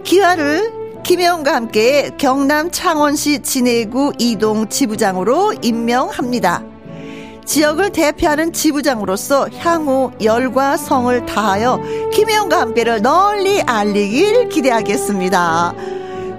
[0.03, 6.74] 기화를 김혜원과 함께 경남 창원시 진해구 이동 지부장으로 임명합니다.
[7.45, 11.79] 지역을 대표하는 지부장으로서 향후 열과 성을 다하여
[12.12, 15.73] 김혜영과 함께를 널리 알리길 기대하겠습니다.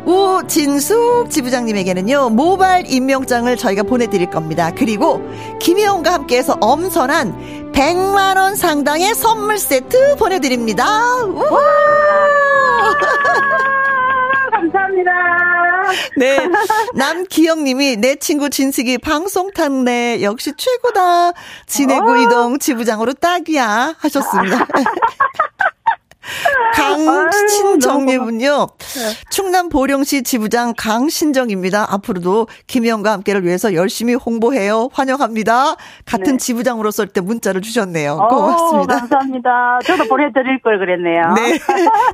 [0.05, 4.71] 우진숙 지부장님에게는요 모바일 임명장을 저희가 보내드릴 겁니다.
[4.77, 5.21] 그리고
[5.59, 10.87] 김혜영과 함께해서 엄선한 100만 원 상당의 선물 세트 보내드립니다.
[14.53, 15.45] 감사합니다.
[16.16, 16.38] 네.
[16.94, 20.22] 남기영님이 내 친구 진숙이 방송 탔네.
[20.22, 21.33] 역시 최고다.
[21.66, 22.16] 진해구 어.
[22.16, 23.96] 이동 지부장으로 딱이야.
[23.99, 24.66] 하셨습니다.
[26.75, 28.67] 강신정님은요,
[29.31, 31.87] 충남 보령시 지부장 강신정입니다.
[31.93, 34.89] 앞으로도 김혜영과 함께를 위해서 열심히 홍보해요.
[34.93, 35.77] 환영합니다.
[36.05, 36.37] 같은 네.
[36.37, 38.12] 지부장으로 쓸때 문자를 주셨네요.
[38.12, 38.99] 어, 고맙습니다.
[38.99, 39.79] 감사합니다.
[39.85, 41.35] 저도 보내드릴 걸 그랬네요.
[41.35, 41.59] 네.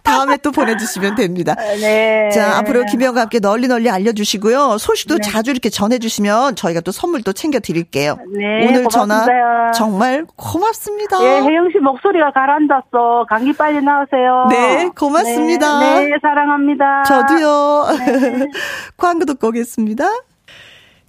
[0.03, 1.55] 다음에 또 보내주시면 됩니다.
[1.55, 2.31] 네.
[2.31, 4.79] 자, 앞으로 김혜영과 함께 널리 널리 알려주시고요.
[4.79, 5.21] 소식도 네.
[5.23, 8.19] 자주 이렇게 전해주시면 저희가 또 선물도 챙겨드릴게요.
[8.37, 8.69] 네.
[8.69, 8.91] 오늘 고맙습니다.
[8.91, 11.23] 전화 정말 고맙습니다.
[11.23, 13.27] 예, 혜영 씨 목소리가 가라앉았어.
[13.29, 14.47] 감기 빨리 나 안녕하세요.
[14.51, 15.81] 네, 고맙습니다.
[16.01, 17.03] 네, 사랑합니다.
[17.05, 17.87] 저도요.
[17.99, 18.47] 네.
[18.97, 20.05] 광고 듣고 오겠습니다.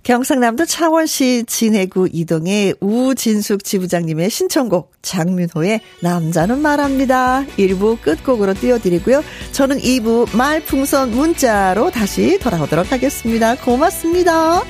[0.04, 7.46] 경상남도 창원시 진해구 이동의 우진숙 지부장님의 신청곡 장민호의 남자는 말합니다.
[7.58, 9.24] 1부 끝곡으로 띄워드리고요.
[9.54, 13.56] 저는 2부 말풍선 문자로 다시 돌아오도록 하겠습니다.
[13.56, 14.62] 고맙습니다.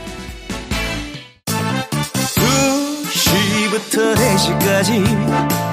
[3.08, 5.73] 2시부터 4시까지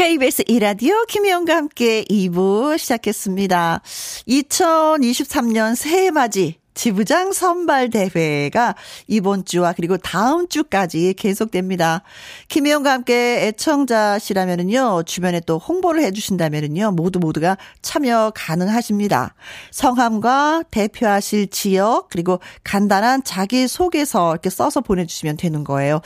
[0.00, 3.82] KBS 이라디오 김혜영과 함께 2부 시작했습니다.
[4.26, 8.74] 2023년 새해 맞이 지부장 선발 대회가
[9.06, 12.00] 이번 주와 그리고 다음 주까지 계속됩니다.
[12.48, 19.34] 김혜영과 함께 애청자시라면은요, 주변에 또 홍보를 해주신다면은요, 모두 모두가 참여 가능하십니다.
[19.70, 26.00] 성함과 대표하실 지역, 그리고 간단한 자기소개서 이렇게 써서 보내주시면 되는 거예요.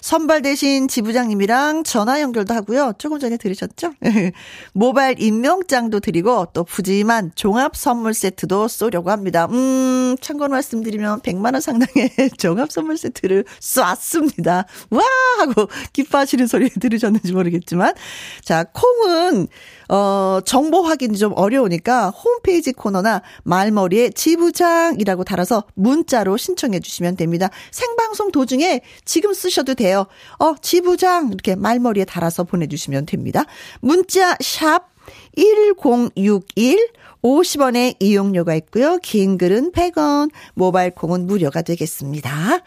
[0.00, 2.94] 선발되신 지부장님이랑 전화 연결도 하고요.
[2.96, 3.92] 조금 전에 들으셨죠?
[4.72, 9.48] 모바일 임명장도 드리고 또 푸짐한 종합 선물 세트도 쏘려고 합니다.
[9.50, 14.66] 음, 참고 말씀드리면 100만 원 상당의 종합 선물 세트를 쐈습니다.
[14.90, 15.02] 와
[15.38, 17.94] 하고 기뻐하시는 소리 들으셨는지 모르겠지만
[18.42, 19.48] 자 콩은
[19.88, 27.50] 어 정보 확인이 좀 어려우니까 홈페이지 코너나 말머리에 지부장이라고 달아서 문자로 신청해 주시면 됩니다.
[27.70, 30.06] 생방송 도중에 지금 쓰셔도 돼요.
[30.38, 33.44] 어 지부장 이렇게 말머리에 달아서 보내주시면 됩니다.
[33.80, 34.94] 문자 샵
[35.36, 36.88] 1061
[37.24, 38.98] 50원의 이용료가 있고요.
[38.98, 42.60] 긴 글은 100원, 모바일 콩은 무료가 되겠습니다.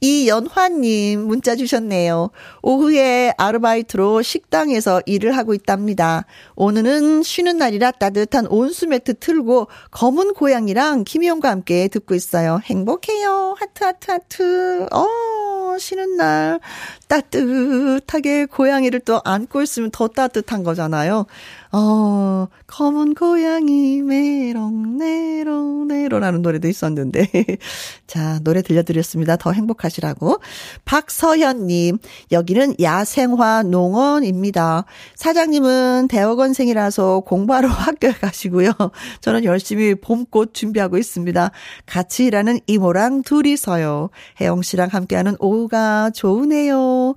[0.00, 2.30] 이연화님 문자 주셨네요.
[2.62, 6.26] 오후에 아르바이트로 식당에서 일을 하고 있답니다.
[6.56, 12.60] 오늘은 쉬는 날이라 따뜻한 온수 매트 틀고 검은 고양이랑 김희영과 함께 듣고 있어요.
[12.64, 13.54] 행복해요.
[13.58, 14.88] 하트 하트 하트.
[14.92, 16.60] 어 쉬는 날
[17.08, 21.26] 따뜻하게 고양이를 또 안고 있으면 더 따뜻한 거잖아요.
[21.72, 27.28] 어, 검은 고양이 네로 네로 네로라는 노래도 있었는데
[28.06, 29.36] 자 노래 들려드렸습니다.
[29.36, 30.40] 더 행복하시라고
[30.84, 31.98] 박서현님
[32.30, 34.84] 여기는 야생화 농원입니다.
[35.16, 38.72] 사장님은 대학원생이라서 공부하러 학교에 가시고요.
[39.20, 41.50] 저는 열심히 봄꽃 준비하고 있습니다.
[41.86, 44.10] 같이 일하는 이모랑 둘이서요.
[44.40, 47.14] 혜영 씨랑 함께하는 오후가 좋으네요.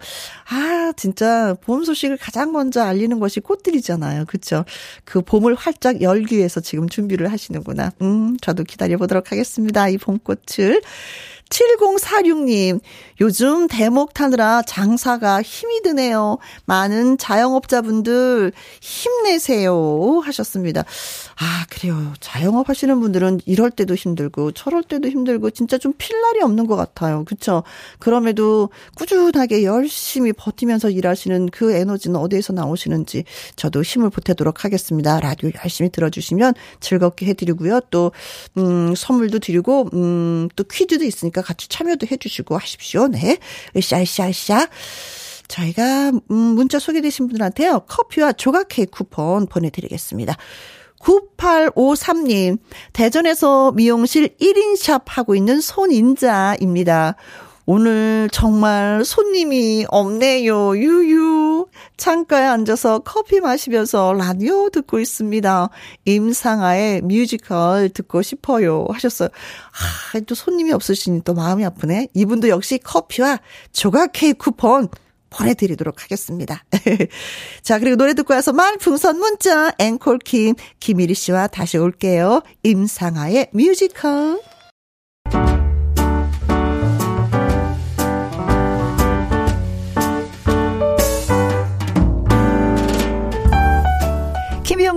[0.49, 4.25] 아 진짜 봄 소식을 가장 먼저 알리는 것이 꽃들이잖아요.
[4.25, 4.65] 그쵸?
[5.03, 7.91] 그 봄을 활짝 열기 위해서 지금 준비를 하시는구나.
[8.01, 9.87] 음, 저도 기다려 보도록 하겠습니다.
[9.87, 10.81] 이 봄꽃을.
[11.49, 12.79] 7046님,
[13.21, 16.37] 요즘 대목 타느라 장사가 힘이 드네요.
[16.65, 20.21] 많은 자영업자분들 힘내세요.
[20.23, 20.83] 하셨습니다.
[21.37, 22.13] 아, 그래요.
[22.19, 26.75] 자영업 하시는 분들은 이럴 때도 힘들고, 저럴 때도 힘들고, 진짜 좀 필 날이 없는 것
[26.75, 27.23] 같아요.
[27.25, 27.63] 그쵸?
[27.99, 33.23] 그럼에도 꾸준하게 열심히 버티면서 일하시는 그 에너지는 어디에서 나오시는지
[33.55, 35.19] 저도 힘을 보태도록 하겠습니다.
[35.19, 37.79] 라디오 열심히 들어주시면 즐겁게 해드리고요.
[37.91, 38.11] 또,
[38.57, 43.07] 음, 선물도 드리고, 음, 또 퀴즈도 있으니까 같이 참여도 해주시고 하십시오.
[43.07, 43.37] 네.
[43.75, 44.67] 으쌰으쌰으쌰.
[45.47, 47.81] 저희가, 음, 문자 소개되신 분들한테요.
[47.87, 50.35] 커피와 조각 케이크 쿠폰 보내드리겠습니다.
[50.99, 52.57] 9853님,
[52.93, 57.15] 대전에서 미용실 1인샵 하고 있는 손인자입니다.
[57.67, 60.77] 오늘 정말 손님이 없네요.
[60.77, 61.67] 유유.
[61.97, 65.69] 창가에 앉아서 커피 마시면서 라디오 듣고 있습니다.
[66.05, 68.85] 임상아의 뮤지컬 듣고 싶어요.
[68.89, 69.29] 하셨어요.
[69.29, 72.09] 아, 또 손님이 없으시니 또 마음이 아프네.
[72.13, 73.39] 이분도 역시 커피와
[73.71, 74.89] 조각 케이크 쿠폰
[75.29, 76.63] 보내드리도록 하겠습니다.
[77.61, 82.41] 자, 그리고 노래 듣고 와서 말풍선 문자, 앵콜킴, 김일희 씨와 다시 올게요.
[82.63, 84.54] 임상아의 뮤지컬.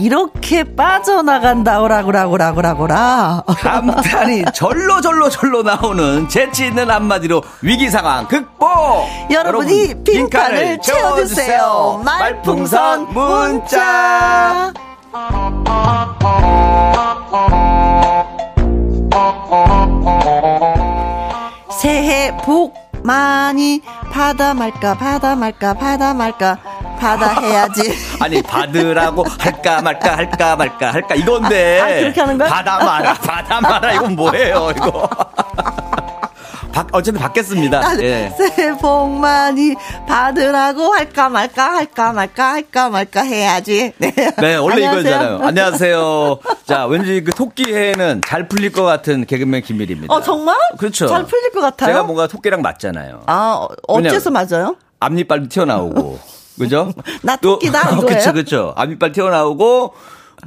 [0.00, 3.44] 이렇게 빠져나간다 오라고라고라고라고라.
[3.46, 8.68] 감탄이 절로 절로 절로 나오는 재치 있는 한마디로 위기 상황 극복.
[9.30, 12.02] 여러분이 여러분, 빈칸을 채워주세요.
[12.04, 14.72] 말풍선 문자.
[21.80, 23.80] 새해 복 많이
[24.12, 26.58] 받아 말까 받아 말까 받아 말까
[27.00, 27.92] 받아 해야지.
[28.20, 31.80] 아니 받으라고 할까 말까 할까 말까 할까 이건데.
[31.80, 32.48] 아, 그렇게 하는 거야?
[32.48, 35.08] 받아 마라 받아 마라 이건 뭐예요 이거.
[36.72, 37.80] 바, 어쨌든 받겠습니다.
[37.80, 38.32] 아, 예.
[38.36, 39.74] 새해 복 많이
[40.06, 43.92] 받으라고 할까 말까 할까 말까 할까 말까 해야지.
[43.98, 45.40] 네, 네 원래 이거잖아요.
[45.42, 46.38] 안녕하세요.
[46.66, 50.14] 자, 왠지 그 토끼 해는 잘 풀릴 것 같은 개그맨 김일입니다.
[50.14, 50.56] 어, 정말?
[50.78, 51.08] 그렇죠.
[51.08, 51.88] 잘 풀릴 것 같아요.
[51.88, 53.24] 제가 뭔가 토끼랑 맞잖아요.
[53.26, 54.76] 아, 어째서 맞아요?
[55.00, 56.39] 앞니빨도 튀어나오고.
[56.60, 56.92] 그죠?
[57.22, 58.06] 나 토끼다 이거예요?
[58.06, 58.74] 그쵸, 그쵸.
[58.76, 59.94] 앞니빨 튀어나오고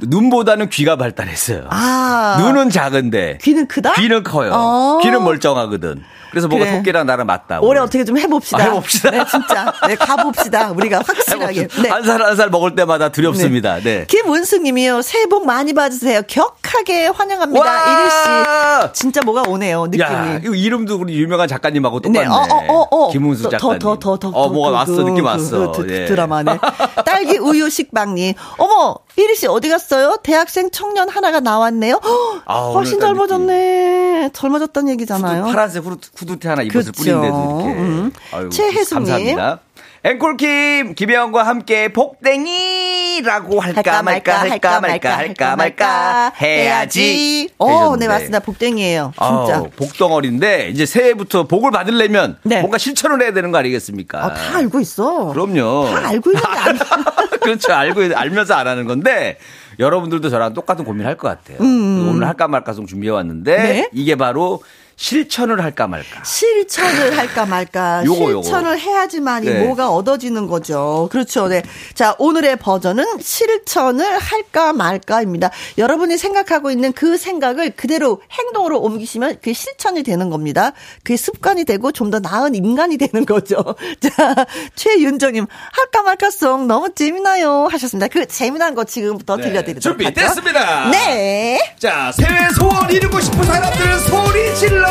[0.02, 1.66] 눈보다는 귀가 발달했어요.
[1.70, 2.36] 아.
[2.40, 3.38] 눈은 작은데.
[3.42, 3.92] 귀는 크다?
[3.94, 4.50] 귀는 커요.
[4.52, 4.98] 어.
[5.02, 6.02] 귀는 멀쩡하거든.
[6.34, 6.76] 그래서 뭐가 그래.
[6.78, 7.60] 토끼랑 나랑 맞다.
[7.60, 8.58] 올해 어떻게 좀 해봅시다.
[8.58, 9.10] 아, 해봅시다.
[9.10, 9.72] 네, 진짜.
[9.86, 10.70] 네, 가봅시다.
[10.72, 11.68] 우리가 확실하게.
[11.68, 11.88] 네.
[11.88, 13.76] 한살 한 살 먹을 때마다 두렵습니다.
[13.76, 13.82] 네.
[13.82, 14.06] 네.
[14.08, 15.02] 김은숙 님이요.
[15.02, 16.22] 새해 복 많이 받으세요.
[16.26, 18.02] 격하게 환영합니다.
[18.02, 18.92] 이리 씨.
[18.92, 19.86] 진짜 뭐가 오네요.
[19.86, 20.02] 느낌이.
[20.02, 22.26] 야, 이름도 우리 유명한 작가님하고 똑같네.
[22.26, 22.26] 네.
[22.26, 23.10] 어, 어, 어, 어.
[23.12, 23.78] 김은숙 작가님.
[23.78, 24.36] 더, 더, 더, 더.
[24.36, 24.92] 어, 뭐가 그, 왔어.
[24.96, 25.72] 그, 느낌 그, 왔어.
[25.72, 26.06] 그, 예.
[26.06, 26.58] 드라마네.
[27.06, 28.34] 딸기 우유 식빵님.
[28.58, 30.16] 어머, 이리 씨 어디 갔어요?
[30.24, 32.00] 대학생 청년 하나가 나왔네요.
[32.46, 34.30] 아, 훨씬 젊어졌네.
[34.32, 35.44] 젊어졌다는 얘기잖아요.
[35.44, 37.20] 파란색 후드, 후드티 하나 입었을 그렇죠.
[37.20, 37.80] 뿐인데도 이렇게.
[37.80, 38.12] 음.
[38.50, 39.04] 최혜숙님.
[39.04, 39.60] 감사합니다.
[40.06, 47.48] 앵콜킴 김혜영과 함께 복댕이라고 할까, 할까 말까, 할까 말까 할까 말까 해야지.
[47.56, 48.40] 어, 네 맞습니다.
[48.40, 49.12] 복댕이에요.
[49.14, 49.60] 진짜.
[49.60, 52.60] 어, 복덩어리인데 이제 새해부터 복을 받으려면 네.
[52.60, 54.22] 뭔가 실천을 해야 되는 거 아니겠습니까?
[54.22, 55.28] 아, 다 알고 있어.
[55.32, 55.88] 그럼요.
[55.90, 56.78] 다 알고 있는데 안
[57.40, 57.72] 그렇죠.
[57.72, 59.38] 알고 알면서 안 하는 건데
[59.78, 61.58] 여러분들도 저랑 똑같은 고민할 것 같아요.
[61.62, 62.10] 음.
[62.10, 63.88] 오늘 할까 말까 송 준비해 왔는데 네?
[63.94, 64.62] 이게 바로
[64.96, 66.22] 실천을 할까 말까.
[66.24, 68.04] 실천을 할까 말까.
[68.06, 68.42] 요거, 요거.
[68.42, 69.64] 실천을 해야지만 이 네.
[69.64, 71.08] 뭐가 얻어지는 거죠.
[71.10, 71.48] 그렇죠.
[71.48, 71.62] 네.
[71.94, 75.50] 자, 오늘의 버전은 실천을 할까 말까입니다.
[75.78, 80.72] 여러분이 생각하고 있는 그 생각을 그대로 행동으로 옮기시면 그게 실천이 되는 겁니다.
[81.02, 83.56] 그게 습관이 되고 좀 더 나은 인간이 되는 거죠.
[83.98, 87.66] 자, 최윤정님, 할까 말까송 너무 재미나요.
[87.72, 88.08] 하셨습니다.
[88.08, 89.44] 그 재미난 거 지금부터 네.
[89.44, 90.90] 들려드리도록 준비됐습니다.
[90.90, 91.58] 네.
[91.78, 94.83] 자, 새해 소원 이루고 싶은 사람들은 소리 질러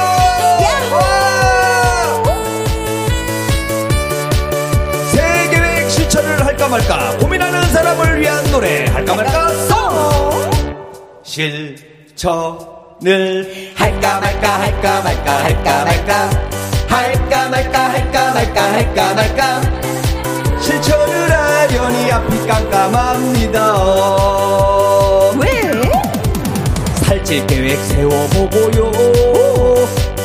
[5.12, 9.50] 새 계획 실천을 할까 말까 고민하는 사람을 위한 노래 할까 말까?
[9.50, 10.52] 송
[11.24, 12.62] 실천을
[13.76, 16.30] 할까 말까 할까 말까 할까 말까?
[16.88, 19.62] 할까 말까 할까 말까 할까 말까?
[20.62, 23.74] 실천을 하려니 앞이 깜깜합니다.
[23.74, 25.13] 왜?
[27.14, 28.92] 살찔 계획 세워보고요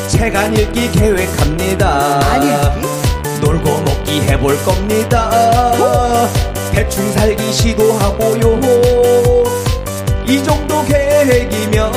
[0.07, 2.19] 책안 읽기 계획합니다.
[2.31, 2.49] 아니.
[3.41, 5.29] 놀고 먹기 해볼 겁니다.
[6.71, 8.59] 대충 살기 시도하고요.
[10.25, 11.91] 이 정도 계획이면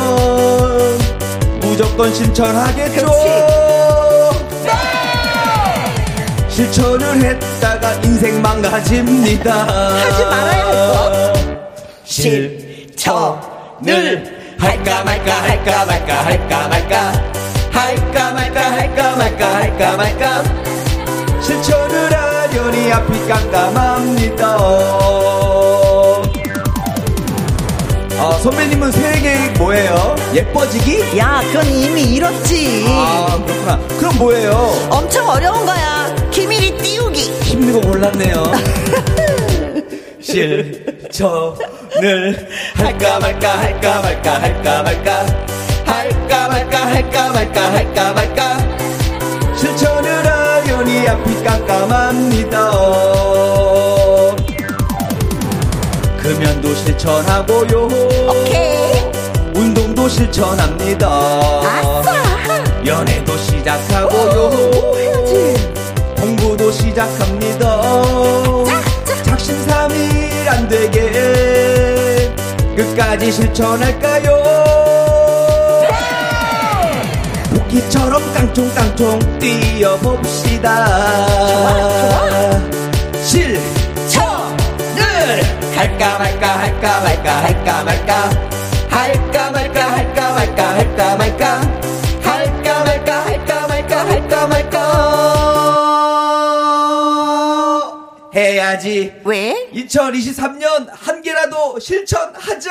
[1.61, 3.07] 무조건 실천하겠죠.
[4.65, 4.73] 네.
[6.51, 9.55] 실천을 했다가 인생 망가집니다.
[9.65, 11.33] 하지 말아야 거.
[12.05, 13.03] 실천을
[14.63, 17.13] 할까 말까 할까 말까 할까 말까
[17.73, 20.43] 할까 말까 할까 말까 할까 말까
[21.43, 24.57] 실천을 하려니 앞이 깜깜합니다
[28.25, 30.15] 아, 선배님은 새해 계획 뭐예요?
[30.33, 31.19] 예뻐지기?
[31.19, 32.85] 야, 그건 이미 잃었지.
[32.87, 33.79] 아, 그렇구나.
[33.99, 34.53] 그럼 뭐예요?
[34.91, 36.15] 엄청 어려운 거야.
[36.31, 37.21] 기밀이 띄우기.
[37.43, 38.45] 힘든 거 몰랐네요.
[40.23, 40.73] 실천을
[42.75, 45.27] 할까 말까 할까 말까 할까 말까
[45.85, 52.71] 할까 말까 할까 말까 할까 말까 실천을 하려니 앞이 깜깜합니다.
[56.23, 57.89] 금연도 실천하고요.
[58.31, 58.93] 오케이.
[59.55, 61.09] 운동도 실천합니다.
[61.09, 62.13] 아싸.
[62.87, 64.51] 연애도 시작하고요.
[64.81, 65.73] 오, 해야지.
[66.17, 68.62] 공부도 시작합니다.
[69.43, 72.33] 작심삼일 안 되게
[72.77, 74.41] 끝까지 실천할까요?
[77.51, 80.87] 복귀처럼 깡총깡총 뛰어봅시다.
[83.25, 84.55] 실천을
[85.75, 88.31] 할까 말까 할까 말까 할까 말까
[88.91, 91.61] 할까 말까 할까 말까 할까 말까
[92.23, 94.82] 할까 말까 할까 말까 할까 말까
[98.35, 99.13] 해야지.
[99.25, 99.69] 왜?
[99.75, 102.71] 2023년 한 개라도 실천하자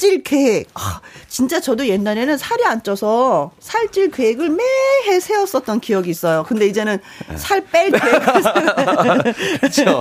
[0.00, 0.66] 살찔 계획.
[0.74, 6.42] 아, 진짜 저도 옛날에는 살이 안 쪄서 살찔 계획을 매해 세웠었던 기억이 있어요.
[6.48, 6.98] 근데 이제는
[7.36, 10.00] 살 뺄 계획을 그렇죠.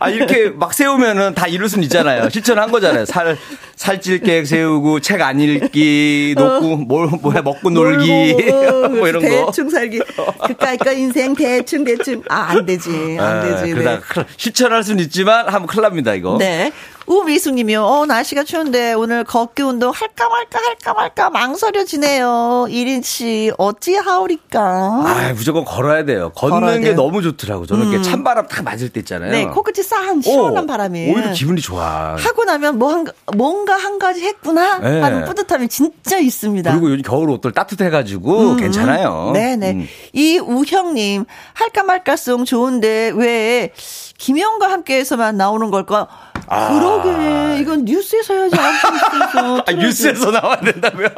[0.00, 2.30] 아 이렇게 막 세우면은 다 이룰 수는 있잖아요.
[2.30, 3.04] 실천한 거잖아요.
[3.04, 3.36] 살
[3.76, 9.46] 살찔 계획 세우고 책 안 읽기 놓고 뭘 뭐야 먹고 놀기 놀고, 뭐 이런 거.
[9.46, 10.00] 대충 살기.
[10.46, 12.22] 그까이 거 인생 대충 대충.
[12.28, 13.16] 아, 안 되지.
[13.20, 13.72] 안 되지.
[13.72, 14.00] 아, 네.
[14.08, 16.36] 큰- 실천할 수는 있지만 하면 큰일 납니다 이거.
[16.38, 16.72] 네.
[17.06, 17.84] 우미숙님이요.
[17.84, 22.66] 어, 날씨가 추운데 오늘 걷기 운동 할까 말까 할까 말까 망설여지네요.
[22.70, 24.60] 이린 씨, 어찌 하오리까?
[24.60, 26.32] 아 무조건 걸어야 돼요.
[26.34, 26.96] 걷는 게 돼요.
[26.96, 27.66] 너무 좋더라고.
[27.66, 29.30] 저는 이렇게 찬바람 딱 맞을 때 있잖아요.
[29.32, 31.12] 네, 코끝이 싸한 시원한 오, 바람이.
[31.12, 32.16] 오히려 기분이 좋아.
[32.16, 35.00] 하고 나면 뭐 한, 뭔가 한 가지 했구나 네.
[35.00, 36.70] 하는 뿌듯함이 진짜 있습니다.
[36.72, 39.28] 그리고 요즘 겨울 옷들 따뜻해가지고 괜찮아요.
[39.28, 39.70] 음, 네네.
[39.72, 39.88] 음.
[40.12, 43.72] 이우형님, 할까 말까송 좋은데 왜
[44.18, 46.08] 김영과 함께해서만 나오는 걸까?
[46.46, 46.68] 아.
[46.68, 47.60] 그러게.
[47.60, 48.56] 이건 뉴스에서 해야지.
[48.58, 51.08] 아, 뉴스에서 나와야 된다며?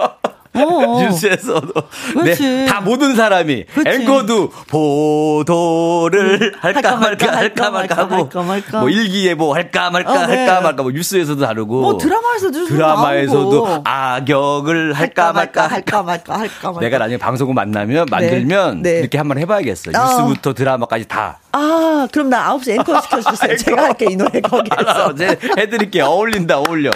[0.57, 1.01] 어.
[1.03, 1.73] 뉴스에서도.
[2.25, 3.65] 네, 다 모든 사람이.
[3.67, 4.03] 그렇지.
[4.03, 8.15] 앵커도 보도를 할까 말까 할까 말까 하고.
[8.15, 8.81] 할까 말까.
[8.81, 10.37] 뭐 일기예보 할까 말까 어, 네.
[10.37, 11.81] 할까 말까 뭐 뉴스에서도 다르고.
[11.81, 13.83] 뭐 드라마에서도 좀 드라마에서도.
[13.85, 16.81] 악역을 할까 말까 할까 말까 할까 말까.
[16.81, 18.99] 내가 나중에 방송국 만나면 만들면 네.
[19.01, 19.91] 이렇게 한번 해봐야겠어.
[19.95, 20.05] 어.
[20.05, 21.39] 뉴스부터 드라마까지 다.
[21.53, 23.57] 아, 그럼 나 9시 앵커 시켜주세요.
[23.57, 24.75] 제가 할게, 이 노래 거기에서.
[24.77, 26.03] 알아, 이제 해드릴게.
[26.03, 26.91] 어울린다, 어울려.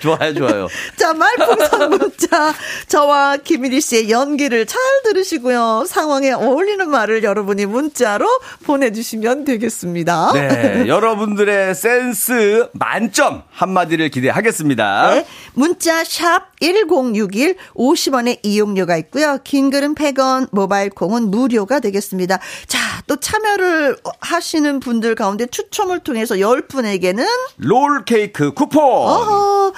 [0.00, 0.66] 좋아요, 좋아요.
[0.96, 2.52] 자, 말풍선 문자.
[2.88, 5.84] 저와 김일희 씨의 연기를 잘 들으시고요.
[5.86, 8.26] 상황에 어울리는 말을 여러분이 문자로
[8.64, 10.32] 보내주시면 되겠습니다.
[10.34, 15.14] 네, 여러분들의 센스 만점 한마디를 기대하겠습니다.
[15.14, 19.38] 네, 문자 샵 1061, 50원의 이용료가 있고요.
[19.44, 22.38] 긴 글은 100원, 모바일 콩은 무료가 되겠습니다.
[22.66, 27.24] 자, 또 참여를 하시는 분들 가운데 추첨을 통해서 10분에게는
[27.58, 29.72] 롤 케이크 쿠폰, 어허,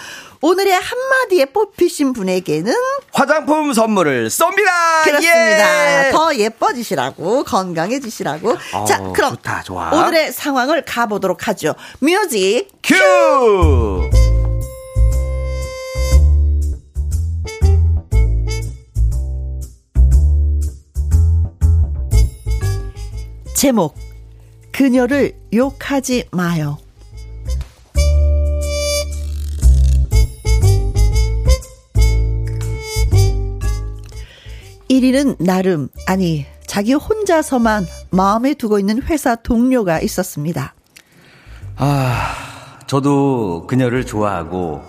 [0.44, 2.74] 오늘의 한마디에 뽑히신 분에게는
[3.12, 5.04] 화장품 선물을 쏩니다.
[5.04, 6.08] 그렇습니다.
[6.08, 6.10] 예!
[6.10, 8.58] 더 예뻐지시라고 건강해지시라고.
[8.88, 9.62] 자, 어우, 그럼 좋다.
[9.92, 11.76] 오늘의 상황을 가보도록 하죠.
[12.00, 14.10] 뮤직 큐!
[23.54, 23.94] 제목
[24.72, 26.78] 그녀를 욕하지 마요.
[34.92, 40.74] 1위는 나름, 아니, 자기 혼자서만 마음에 두고 있는 회사 동료가 있었습니다.
[41.76, 44.82] 아, 저도 그녀를 좋아하고,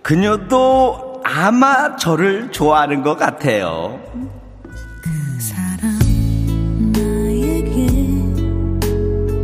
[0.00, 4.00] 그녀도 아마 저를 좋아하는 것 같아요.
[5.38, 5.98] 사람
[6.92, 7.86] 나에게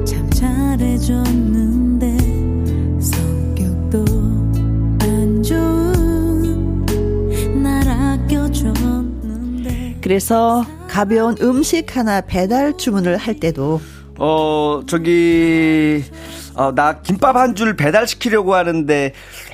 [0.07, 1.88] 참 잘해줬는
[10.13, 13.79] 그래서 가벼운 음식 하나 배달 주문을 할 때도
[14.19, 16.03] 어, 저기,
[16.55, 19.13] 어, 나 김밥 한 줄 배달시키려고 하는데,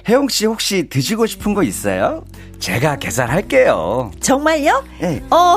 [0.08, 2.24] 혜영 씨 혹시 드시고 싶은 거 있어요?
[2.60, 4.12] 제가 계산할게요.
[4.20, 4.84] 정말요?
[5.00, 5.22] 네.
[5.28, 5.56] 어,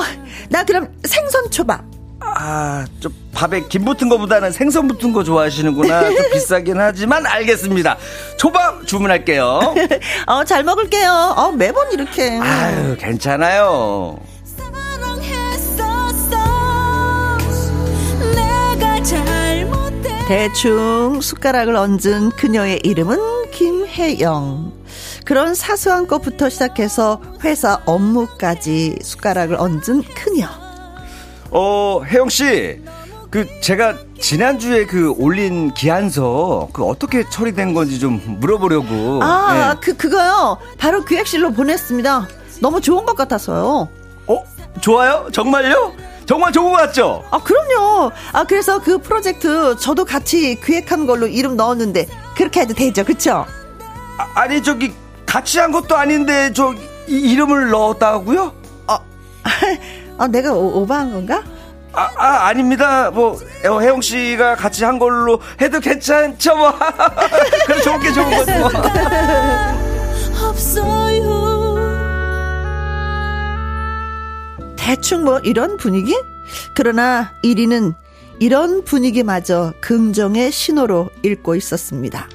[0.49, 1.85] 나 그럼 생선 초밥.
[2.19, 6.09] 아, 좀 밥에 김 붙은 거보다는 생선 붙은 거 좋아하시는구나.
[6.09, 7.97] 좀 비싸긴 하지만 알겠습니다.
[8.37, 9.75] 초밥 주문할게요.
[10.25, 11.35] 어, 잘 먹을게요.
[11.37, 12.39] 어, 매번 이렇게.
[12.41, 14.19] 아유, 괜찮아요.
[20.27, 23.17] 대충 숟가락을 얹은 그녀의 이름은
[23.51, 24.73] 김혜영.
[25.23, 30.47] 그런 사소한 것부터 시작해서 회사 업무까지 숟가락을 얹은 그녀.
[31.51, 32.81] 어, 혜영 씨.
[33.29, 39.21] 그 제가 지난주에 그 올린 기한서 그 어떻게 처리된 건지 좀 물어보려고.
[39.23, 39.79] 아, 네.
[39.81, 40.57] 그 그거요.
[40.77, 42.27] 바로 기획실로 보냈습니다.
[42.61, 43.87] 너무 좋은 것 같아서요.
[44.27, 44.43] 어?
[44.81, 45.27] 좋아요?
[45.31, 45.93] 정말요?
[46.27, 47.23] 정말 좋은 것 같죠?
[47.31, 48.11] 아, 그럼요.
[48.33, 52.05] 아, 그래서 그 프로젝트 저도 같이 기획한 걸로 이름 넣었는데
[52.35, 53.45] 그렇게 해도 되죠, 그쵸?
[54.35, 54.93] 아, 니 저기
[55.25, 56.73] 같이 한 것도 아닌데 저
[57.07, 58.53] 이, 름을 넣었다고요?
[58.87, 58.99] 아,
[60.17, 61.41] 아 내가 오, 오버한 건가?
[61.93, 63.09] 아, 아, 아닙니다.
[63.09, 66.73] 뭐, 어, 혜영 씨가 같이 한 걸로 해도 괜찮죠, 뭐.
[67.65, 68.69] 그럼 좋은 게 좋은 거지, 뭐.
[74.87, 76.15] 대충 뭐 이런 분위기?
[76.73, 77.93] 그러나 1위는
[78.39, 82.29] 이런 분위기마저 긍정의 신호로 읽고 있었습니다.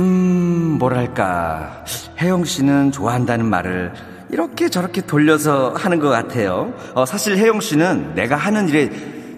[0.00, 1.84] 음, 뭐랄까.
[2.20, 3.92] 혜영 씨는 좋아한다는 말을
[4.30, 6.74] 이렇게 저렇게 돌려서 하는 것 같아요.
[6.94, 8.90] 어, 사실 혜영 씨는 내가 하는 일에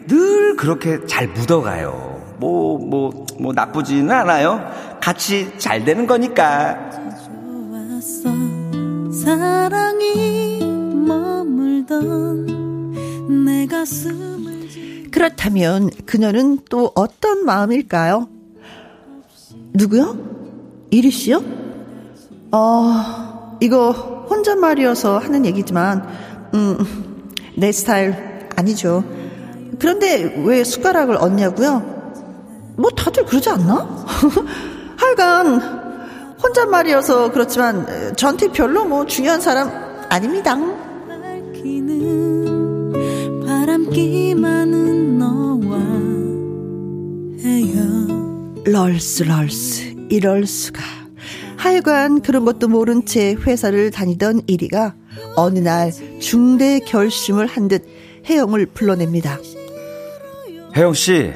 [0.06, 2.36] 늘 그렇게 잘 묻어가요.
[2.38, 4.66] 뭐, 뭐, 뭐 나쁘지는 않아요.
[5.02, 6.78] 같이 잘 되는 거니까.
[9.12, 10.55] 사랑이
[11.06, 12.46] 머물던
[13.44, 14.56] 내 가슴을
[15.10, 18.28] 그렇다면 그녀는 또 어떤 마음일까요?
[19.72, 20.18] 누구요?
[20.90, 21.42] 이리 씨요?
[22.52, 23.90] 어, 이거
[24.28, 26.06] 혼잣말이어서 하는 얘기지만,
[26.54, 28.14] 음, 내 스타일
[28.56, 29.04] 아니죠.
[29.78, 32.74] 그런데 왜 숟가락을 얹냐고요?
[32.76, 34.06] 뭐 다들 그러지 않나?
[34.96, 35.60] 하여간
[36.42, 39.70] 혼잣말이어서 그렇지만 저한테 별로 뭐 중요한 사람
[40.10, 40.56] 아닙니다.
[43.46, 45.78] 바람기 많은 너와
[47.42, 48.62] 해요.
[48.64, 50.82] 럴스 럴스 이럴 수가.
[51.56, 54.94] 하여간 그런 것도 모른 채 회사를 다니던 이리가
[55.36, 55.90] 어느 날
[56.20, 57.84] 중대 결심을 한 듯
[58.28, 59.38] 혜영을 불러냅니다.
[60.76, 61.32] 혜영 씨,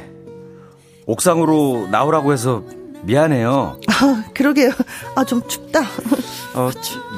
[1.07, 2.65] 옥상으로 나오라고 해서
[3.03, 3.79] 미안해요.
[3.89, 4.71] 아, 그러게요.
[5.15, 5.81] 아, 좀 춥다.
[6.55, 6.71] 어,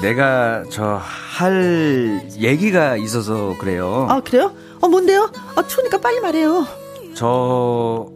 [0.03, 1.01] 내가 저
[1.33, 4.07] 할 얘기가 있어서 그래요.
[4.11, 4.53] 아, 그래요?
[4.81, 5.31] 어, 뭔데요?
[5.57, 6.67] 아, 추우니까 빨리 말해요.
[7.15, 8.07] 저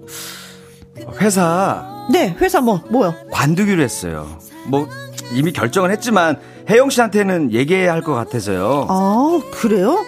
[1.20, 3.14] 회사 네, 회사 뭐 뭐요?
[3.32, 4.38] 관두기로 했어요.
[4.66, 4.86] 뭐
[5.32, 6.38] 이미 결정을 했지만
[6.68, 8.86] 혜영 씨한테는 얘기해야 할 것 같아서요.
[8.88, 10.04] 아, 그래요?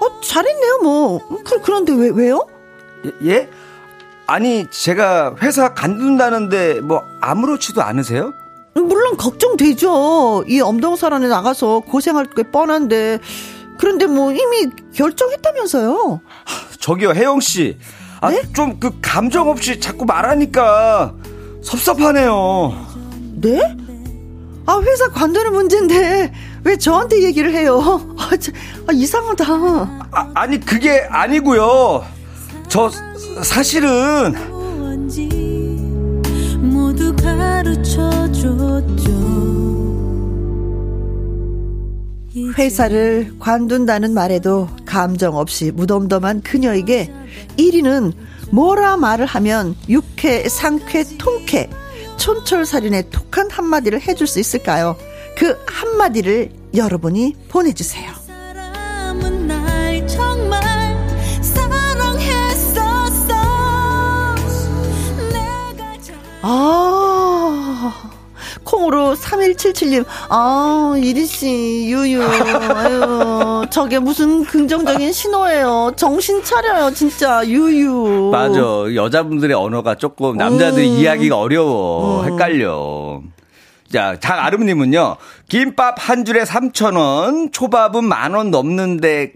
[0.00, 1.20] 어, 잘했네요, 뭐.
[1.44, 2.46] 그, 그런데 왜, 왜요?
[3.24, 3.48] 예?
[4.24, 4.26] 예?
[4.26, 8.32] 아니, 제가 회사 간둔다는데 뭐 아무렇지도 않으세요?
[8.74, 10.44] 물론 걱정되죠.
[10.48, 13.18] 이 엄동설안에 나가서 고생할 게 뻔한데.
[13.78, 16.20] 그런데 뭐 이미 결정했다면서요.
[16.80, 17.78] 저기요, 혜영 씨.
[18.20, 18.42] 아, 네?
[18.52, 21.14] 좀그 감정 없이 자꾸 말하니까
[21.62, 22.74] 섭섭하네요.
[23.34, 23.76] 네?
[24.66, 26.32] 아, 회사 관두는 문제인데
[26.64, 28.00] 왜 저한테 얘기를 해요?
[28.18, 28.50] 아, 저,
[28.86, 29.44] 아 이상하다.
[30.10, 32.04] 아, 아니, 그게 아니고요.
[32.68, 32.90] 저
[33.42, 34.34] 사실은
[36.60, 39.34] 모두 가르쳐 줬죠.
[42.56, 47.12] 회사를 관둔다는 말에도 감정 없이 무덤덤한 그녀에게
[47.56, 48.12] 1위는
[48.50, 51.68] 뭐라 말을 하면 육회, 상쾌, 통쾌,
[52.16, 54.96] 촌철살인의 톡한 한마디를 해줄 수 있을까요?
[55.36, 58.23] 그 한마디를 여러분이 보내주세요.
[66.46, 67.92] 아,
[68.64, 75.92] 콩으로 3177님, 아, 이리씨, 유유, 아유, 저게 무슨 긍정적인 신호예요.
[75.96, 78.28] 정신 차려요, 진짜, 유유.
[78.30, 78.60] 맞아.
[78.94, 80.94] 여자분들의 언어가 조금 남자들이 음.
[80.96, 82.20] 이해하기가 어려워.
[82.22, 82.26] 음.
[82.32, 83.22] 헷갈려.
[83.90, 85.16] 자, 장아름님은요,
[85.48, 89.32] 김밥 한 줄에 3,000원, 초밥은 만 원 넘는데.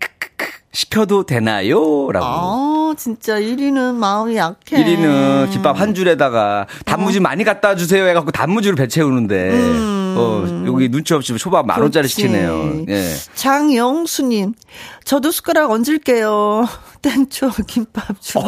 [0.78, 2.12] 시켜도 되나요?
[2.12, 2.26] 라고.
[2.26, 4.76] 아, 진짜 1위는 마음이 약해.
[4.76, 7.20] 1위는 김밥 한 줄에다가 단무지 어.
[7.20, 10.14] 많이 갖다 주세요 해갖고 단무지를 배 채우는데, 음.
[10.16, 12.84] 어, 여기 눈치 없이 초밥 만 원짜리 시키네요.
[12.88, 13.12] 예.
[13.34, 14.54] 장영수님,
[15.02, 16.68] 저도 숟가락 얹을게요.
[17.02, 18.42] 땡초 김밥 주 어.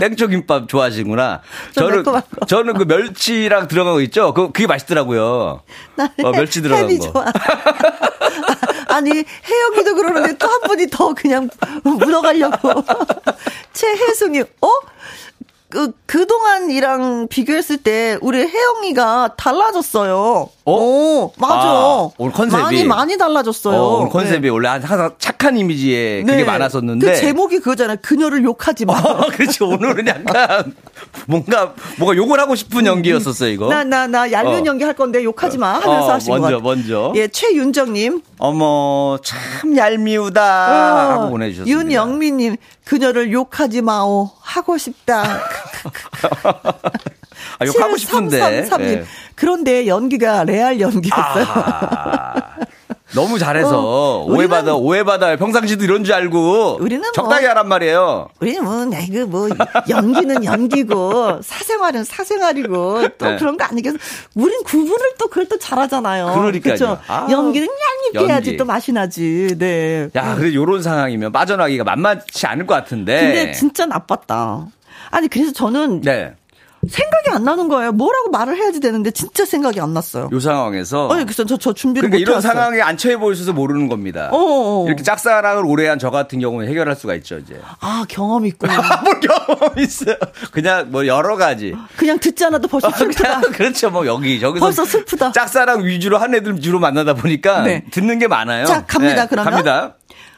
[0.00, 1.42] 땡초 김밥 좋아하시구나.
[1.72, 2.04] 저는
[2.46, 4.32] 저는 그 멸치랑 들어간 거 있죠.
[4.32, 5.60] 그 그게 맛있더라고요.
[6.24, 7.12] 어, 멸치 들어간 거.
[7.12, 7.26] 좋아.
[8.88, 11.48] 아니, 혜영이도 그러는데 또 한 분이 더 그냥
[11.84, 12.82] 묻어가려고.
[13.72, 14.68] 최혜숙님, 어?
[15.70, 20.48] 그, 그동안이랑 비교했을 때, 우리 혜영이가 달라졌어요.
[20.64, 20.72] 어?
[20.72, 21.54] 오, 맞아.
[21.54, 22.62] 아, 오늘 컨셉이.
[22.62, 23.76] 많이, 많이 달라졌어요.
[23.78, 24.48] 어, 오늘 컨셉이 네.
[24.48, 26.44] 원래 항상 착한 이미지에 그게 네.
[26.44, 27.06] 많았었는데.
[27.06, 27.98] 그 제목이 그거잖아요.
[28.00, 28.94] 그녀를 욕하지 마.
[28.98, 29.62] 어, 그렇지.
[29.62, 30.74] 오늘은 약간,
[31.26, 33.68] 뭔가, 뭔가 욕을 하고 싶은 연기였었어요, 이거.
[33.68, 34.66] 나, 나, 나 얄미운 어.
[34.66, 37.12] 연기 할 건데 욕하지 마 하면서 어, 하신 먼저, 먼저.
[37.16, 38.22] 예, 최윤정님.
[38.38, 40.42] 어머, 참 얄미우다.
[40.42, 41.78] 어, 하고 보내주셨습니다.
[41.78, 44.30] 윤영민님, 그녀를 욕하지 마오.
[44.40, 45.22] 하고 싶다.
[47.58, 48.68] 아, 욕하고 싶은데.
[48.78, 49.04] 네.
[49.34, 51.44] 그런데 연기가 레알 연기였어요.
[51.46, 52.56] 아,
[53.14, 58.28] 너무 잘해서 어, 오해받아 오해받아 평상시도 이런 줄 알고 우리는 뭐 적당히 뭐, 하란 말이에요.
[58.40, 59.48] 우리는 뭐 이거 뭐
[59.88, 63.36] 연기는 연기고 사생활은 사생활이고 또 네.
[63.36, 63.96] 그런 거 아니겠어.
[64.34, 66.34] 우린 구분을 또 그걸 또 잘하잖아요.
[66.34, 66.98] 그러니까요.
[67.08, 68.30] 아, 연기는 얄밉게.
[68.30, 69.56] 해야지 또 맛이 나지.
[69.58, 70.10] 네.
[70.14, 73.20] 야, 그래 요런 상황이면 빠져나기가 만만치 않을 것 같은데.
[73.20, 74.66] 근데 진짜 나빴다.
[75.10, 76.34] 아니 그래서 저는 네.
[76.88, 77.90] 생각이 안 나는 거예요.
[77.90, 80.30] 뭐라고 말을 해야지 되는데 진짜 생각이 안 났어요.
[80.32, 81.08] 이 상황에서.
[81.10, 84.28] 아니, 그래서 저, 저 준비를 그러니까 이런 상황에 안 처해 보이셔서 모르는 겁니다.
[84.30, 84.84] 어어.
[84.84, 84.86] 어.
[84.86, 87.60] 이렇게 짝사랑을 오래 한 저 같은 경우는 해결할 수가 있죠, 이제.
[87.80, 88.76] 아, 경험 있구나.
[89.02, 90.14] 뭐 경험 있어요.
[90.52, 91.74] 그냥 뭐 여러 가지.
[91.96, 93.40] 그냥 듣지 않아도 벌써 슬프다.
[93.50, 93.90] 그렇죠.
[93.90, 95.32] 뭐 여기 저기서 벌써 슬프다.
[95.32, 97.84] 짝사랑 위주로 한 애들 주로 만나다 보니까 네.
[97.90, 98.66] 듣는 게 많아요.
[98.66, 99.22] 자, 갑니다.
[99.22, 99.50] 네, 그러면.
[99.50, 99.96] 갑니다.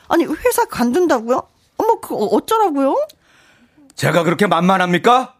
[0.09, 1.43] 아니, 회사 간둔다고요?
[1.77, 2.97] 어머, 그 어쩌라고요?
[3.95, 5.35] 제가 그렇게 만만합니까?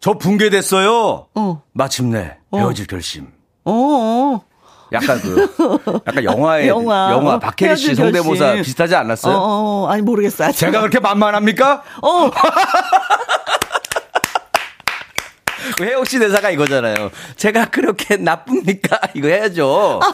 [0.00, 1.26] 저 붕괴됐어요.
[1.34, 1.62] 어.
[1.72, 2.58] 마침내 어.
[2.58, 3.28] 헤어질 결심.
[3.64, 3.72] 어.
[3.72, 4.44] 어.
[4.92, 5.48] 약간 그
[6.06, 9.36] 약간 영화의 영화, 영화 어, 박혜리 씨 성대모사 비슷하지 않았어요?
[9.36, 10.52] 어, 어, 아니 모르겠어요.
[10.52, 11.82] 제가 그렇게 만만합니까?
[12.02, 12.30] 어.
[15.80, 17.10] 그 혜영 씨 대사가 이거잖아요.
[17.36, 19.00] 제가 그렇게 나쁩니까?
[19.14, 19.98] 이거 해야죠.
[20.02, 20.12] 아,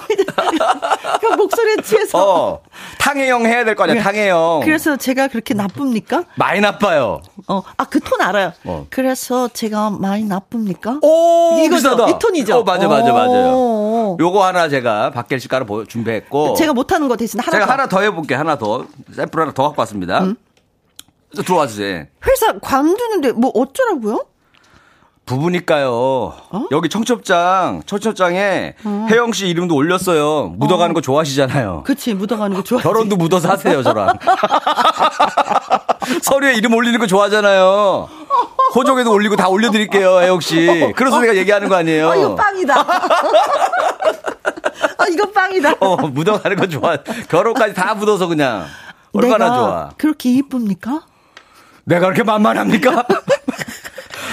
[1.20, 2.18] 그 목소리에 취해서.
[2.52, 2.60] 어,
[3.00, 4.60] 탕혜영 해야 될 거 아니야, 탕혜영.
[4.64, 6.22] 그래서 제가 그렇게 나쁩니까?
[6.36, 7.20] 많이 나빠요.
[7.48, 8.52] 어, 아, 그 톤 알아요.
[8.64, 8.86] 어.
[8.90, 11.00] 그래서 제가 많이 나쁩니까?
[11.02, 12.06] 오, 이거죠.
[12.10, 12.58] 이 톤이죠.
[12.58, 14.16] 어, 맞아, 맞아, 맞아요.
[14.20, 16.54] 요거 하나 제가 박길 씨 가로 준비했고.
[16.54, 17.72] 제가 못하는 거 대신 하나 제가 더.
[17.72, 18.86] 하나 더 해볼게, 하나 더.
[19.12, 20.20] 샘플 하나 더 갖고 왔습니다.
[20.22, 20.36] 음?
[21.44, 22.04] 들어와 주세요.
[22.24, 24.26] 회사 관두는데 뭐 어쩌라고요?
[25.26, 25.90] 부부니까요.
[25.92, 26.66] 어?
[26.70, 29.06] 여기 청첩장, 청첩장에 어.
[29.10, 30.54] 혜영 씨 이름도 올렸어요.
[30.56, 30.94] 묻어가는 어.
[30.94, 31.82] 거 좋아하시잖아요.
[31.84, 32.80] 그치, 묻어가는 거 좋아.
[32.80, 34.16] 결혼도 묻어서 하세요, 저랑.
[36.22, 38.08] 서류에 이름 올리는 거 좋아하잖아요.
[38.76, 40.92] 호적에도 올리고 다 올려드릴게요, 혜영 씨.
[40.94, 42.10] 그래서 내가 얘기하는 거 아니에요.
[42.10, 42.80] 아, 이거 빵이다.
[44.98, 45.74] 아, 이거 빵이다.
[45.80, 46.96] 어, 묻어가는 거 좋아.
[47.28, 48.64] 결혼까지 다 묻어서 그냥.
[49.12, 49.90] 얼마나 좋아.
[49.96, 51.02] 그렇게 이쁩니까?
[51.84, 53.04] 내가 그렇게 만만합니까?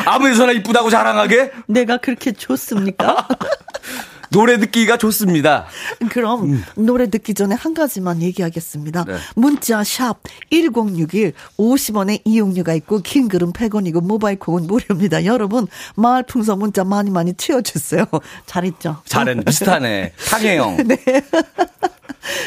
[0.06, 1.52] 아무 데서나 이쁘다고 자랑하게?
[1.68, 3.28] 내가 그렇게 좋습니까?
[4.34, 5.68] 노래 듣기가 좋습니다.
[6.10, 6.64] 그럼 음.
[6.76, 9.06] 노래 듣기 전에 한 가지만 얘기하겠습니다.
[9.06, 9.18] 네.
[9.36, 15.26] 문자 샵 1061 50원의 이용료가 있고 긴 글은 100원이고 모바일 콩은 무료입니다.
[15.26, 18.06] 여러분 마을 풍선 문자 많이 많이 튀어주세요.
[18.48, 19.04] 잘했죠?
[19.06, 19.44] 잘했네.
[19.46, 20.14] 비슷하네.
[20.30, 20.78] 탕혜영.
[20.88, 20.98] 네.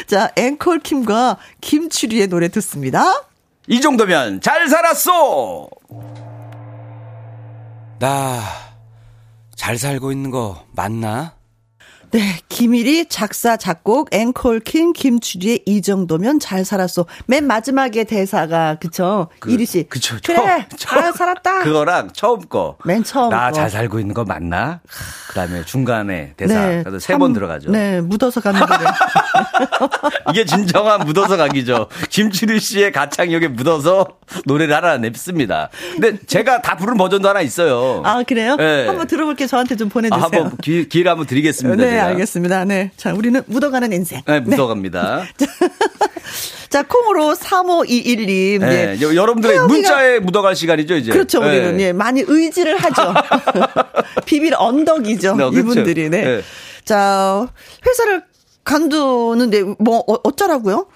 [0.07, 3.23] 자 앵콜 킴과 김추리의 노래 듣습니다.
[3.67, 5.69] 이 정도면 잘 살았어.
[7.99, 8.67] 나
[9.57, 11.33] 잘 살고 있는 거 맞나?
[12.11, 17.05] 네, 김일이 작사, 작곡, 앵콜킹, 김추리의 이 정도면 잘 살았어.
[17.27, 19.27] 맨 마지막에 대사가, 그쵸?
[19.37, 19.83] 그, 이리 씨.
[19.83, 20.17] 그쵸.
[20.25, 21.63] 그래, 처음, 잘 살았다.
[21.63, 22.77] 그거랑 처음 거.
[22.83, 24.79] 맨 처음 나 잘 살고 있는 거 맞나?
[25.27, 26.65] 그 다음에 중간에 대사.
[26.65, 27.69] 네, 세번 들어가죠.
[27.69, 28.79] 네, 묻어서 가는 거래.
[30.31, 31.89] 이게 진정한 묻어서 가기죠.
[32.09, 34.07] 김추리 씨의 가창력에 묻어서
[34.45, 35.69] 노래를 하나 냅습니다.
[35.93, 38.01] 근데 제가 다 부른 버전도 하나 있어요.
[38.03, 38.55] 아, 그래요?
[38.55, 38.87] 네.
[38.87, 39.47] 한번 들어볼게요.
[39.47, 40.19] 저한테 좀 보내주세요.
[40.19, 41.83] 아, 한번 기, 기회를 한번 드리겠습니다.
[41.83, 41.91] 네.
[41.91, 42.46] 네, 알겠습니다.
[42.47, 42.91] 네.
[42.97, 44.21] 자, 우리는 묻어가는 인생.
[44.25, 45.25] 네, 묻어갑니다.
[45.37, 45.47] 네.
[46.69, 48.59] 자, 콩으로 3521님.
[48.59, 49.15] 네, 예.
[49.15, 51.11] 여러분들의 문자에 묻어갈 시간이죠, 이제.
[51.11, 51.77] 그렇죠, 우리는.
[51.77, 51.83] 네.
[51.85, 53.13] 예, 많이 의지를 하죠.
[54.25, 55.59] 비빌 언덕이죠, 네, 그렇죠.
[55.59, 56.09] 이분들이.
[56.09, 56.21] 네.
[56.21, 56.41] 네.
[56.83, 57.47] 자,
[57.85, 58.23] 회사를
[58.63, 60.87] 간두는데 뭐 어, 어쩌라고요?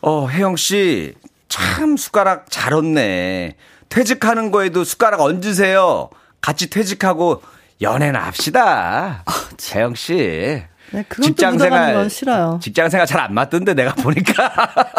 [0.00, 1.14] 어, 혜영 씨,
[1.48, 3.56] 참 숟가락 잘 얹네.
[3.88, 6.10] 퇴직하는 거에도 숟가락 얹으세요.
[6.40, 7.42] 같이 퇴직하고
[7.80, 9.22] 연애나 합시다.
[9.24, 10.62] 아, 재영 씨.
[10.90, 12.58] 네, 직장 생활 싫어요.
[12.62, 14.50] 직장 생활 잘 안 맞던데 내가 보니까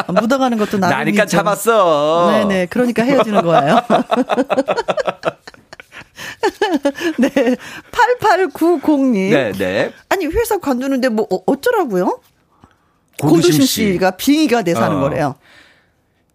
[0.07, 2.29] 아, 묻어가는 것도 나니까 참았어.
[2.31, 2.67] 네네.
[2.67, 3.79] 그러니까 헤어지는 거예요.
[7.17, 7.55] 네.
[7.91, 9.31] 8890님.
[9.31, 9.91] 네, 네.
[10.09, 12.19] 아니, 회사 관두는데 뭐 어, 어쩌라고요?
[13.19, 14.99] 고두심, 씨가 빙의가 돼서 하는 어.
[15.01, 15.35] 거래요.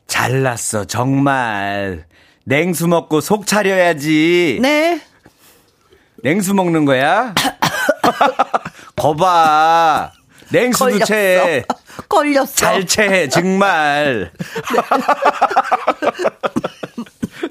[0.06, 2.04] 잘났어, 정말.
[2.44, 4.58] 냉수 먹고 속 차려야지.
[4.60, 5.00] 네.
[6.24, 7.34] 냉수 먹는 거야?
[8.96, 10.10] 거봐.
[10.50, 11.64] 냉수도 채.
[12.08, 12.54] 걸렸어.
[12.54, 14.32] 잘 채, 정말.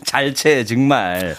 [0.05, 1.35] 잘 채, 정말.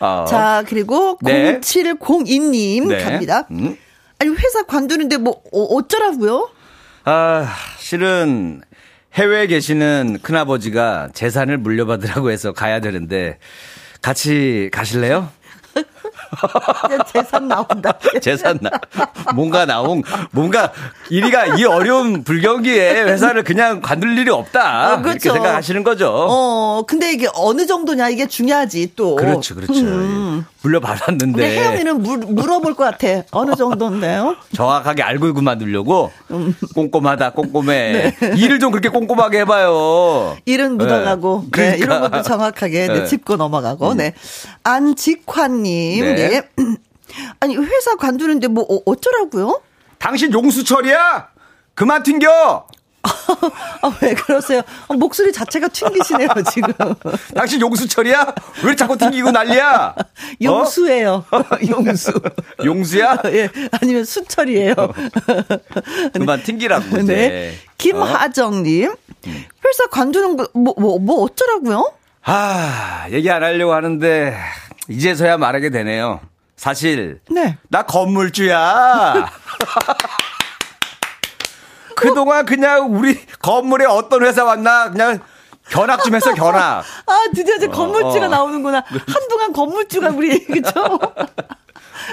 [0.00, 0.24] 어.
[0.28, 1.60] 자, 그리고 네.
[1.60, 3.04] 0702님 네.
[3.04, 3.46] 갑니다.
[3.52, 3.76] 음?
[4.18, 6.50] 아니, 회사 관두는데 뭐, 어, 어쩌라고요?
[7.04, 8.60] 아, 실은
[9.14, 13.38] 해외에 계시는 큰아버지가 재산을 물려받으라고 해서 가야 되는데
[14.00, 15.30] 같이 가실래요?
[17.12, 17.92] 재산 나온다.
[18.20, 18.70] 재산 나.
[19.34, 20.72] 뭔가 나온, 뭔가,
[21.10, 24.94] 이리가 이 어려운 불경기에 회사를 그냥 관둘 일이 없다.
[24.94, 25.28] 어, 그렇죠.
[25.28, 26.10] 이렇게 생각하시는 거죠.
[26.10, 29.16] 어, 근데 이게 어느 정도냐, 이게 중요하지, 또.
[29.16, 29.74] 그렇죠, 그렇죠.
[29.74, 30.44] 음.
[30.62, 31.42] 물려받았는데.
[31.42, 33.22] 혜영이는 물, 물어볼 것 같아.
[33.32, 34.36] 어느 정도인데요?
[34.54, 36.10] 정확하게 알고 그만두려고.
[36.30, 36.54] 음.
[36.74, 38.14] 꼼꼼하다, 꼼꼼해.
[38.20, 38.32] 네.
[38.36, 40.36] 일을 좀 그렇게 꼼꼼하게 해봐요.
[40.44, 41.42] 일은 묻어가고.
[41.44, 41.50] 네.
[41.50, 41.76] 그러니까.
[41.76, 43.04] 네, 이런 것도 정확하게 네.
[43.06, 43.92] 짚고 넘어가고.
[43.92, 43.96] 음.
[43.96, 44.14] 네.
[44.64, 46.04] 안직환 님.
[46.14, 46.28] 네.
[46.28, 46.42] 네.
[47.40, 49.60] 아니 회사 관두는데 뭐 어, 어쩌라고요?
[49.98, 51.28] 당신 용수철이야?
[51.74, 52.66] 그만 튕겨.
[53.82, 54.62] 아, 왜 그러세요?
[54.88, 56.72] 아, 목소리 자체가 튕기시네요, 지금.
[57.34, 58.32] 당신 용수철이야?
[58.64, 59.94] 왜 자꾸 튕기고 난리야?
[60.40, 61.24] 용수예요.
[61.30, 61.42] 어?
[61.68, 62.12] 용수.
[62.64, 63.18] 용수야?
[63.26, 63.48] 예.
[63.72, 64.74] 아니면 수철이에요.
[66.12, 66.98] 그만 튕기라고.
[66.98, 67.02] 네.
[67.02, 67.54] 네.
[67.78, 68.90] 김하정님.
[68.90, 68.94] 어?
[69.26, 71.92] 회사 관두는 거, 뭐, 뭐, 뭐 어쩌라고요?
[72.24, 74.36] 아, 얘기 안 하려고 하는데,
[74.88, 76.20] 이제서야 말하게 되네요.
[76.56, 77.56] 사실 네.
[77.68, 79.30] 나 건물주야.
[81.96, 85.20] 그동안 그냥 우리 건물에 어떤 회사 왔나 그냥
[85.70, 86.82] 견학 좀 했어 견학.
[87.06, 88.28] 아 드디어 이제 건물주가 어, 어.
[88.28, 88.82] 나오는구나.
[89.06, 90.98] 한동안 건물주가 우리 그죠?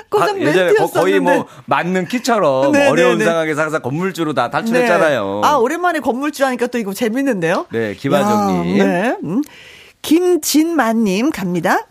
[0.09, 2.89] 고작 아, 예전에 거의 뭐 맞는 키처럼 네네네.
[2.91, 3.31] 어려운 네, 네.
[3.31, 5.41] 상황에서 항상 건물주로 다 탈출했잖아요.
[5.43, 5.47] 네.
[5.47, 7.65] 아 오랜만에 건물주 하니까 또 이거 재밌는데요.
[7.71, 8.77] 네 김하정님.
[8.77, 9.17] 네.
[9.23, 9.41] 음.
[10.01, 11.87] 김진만님 갑니다.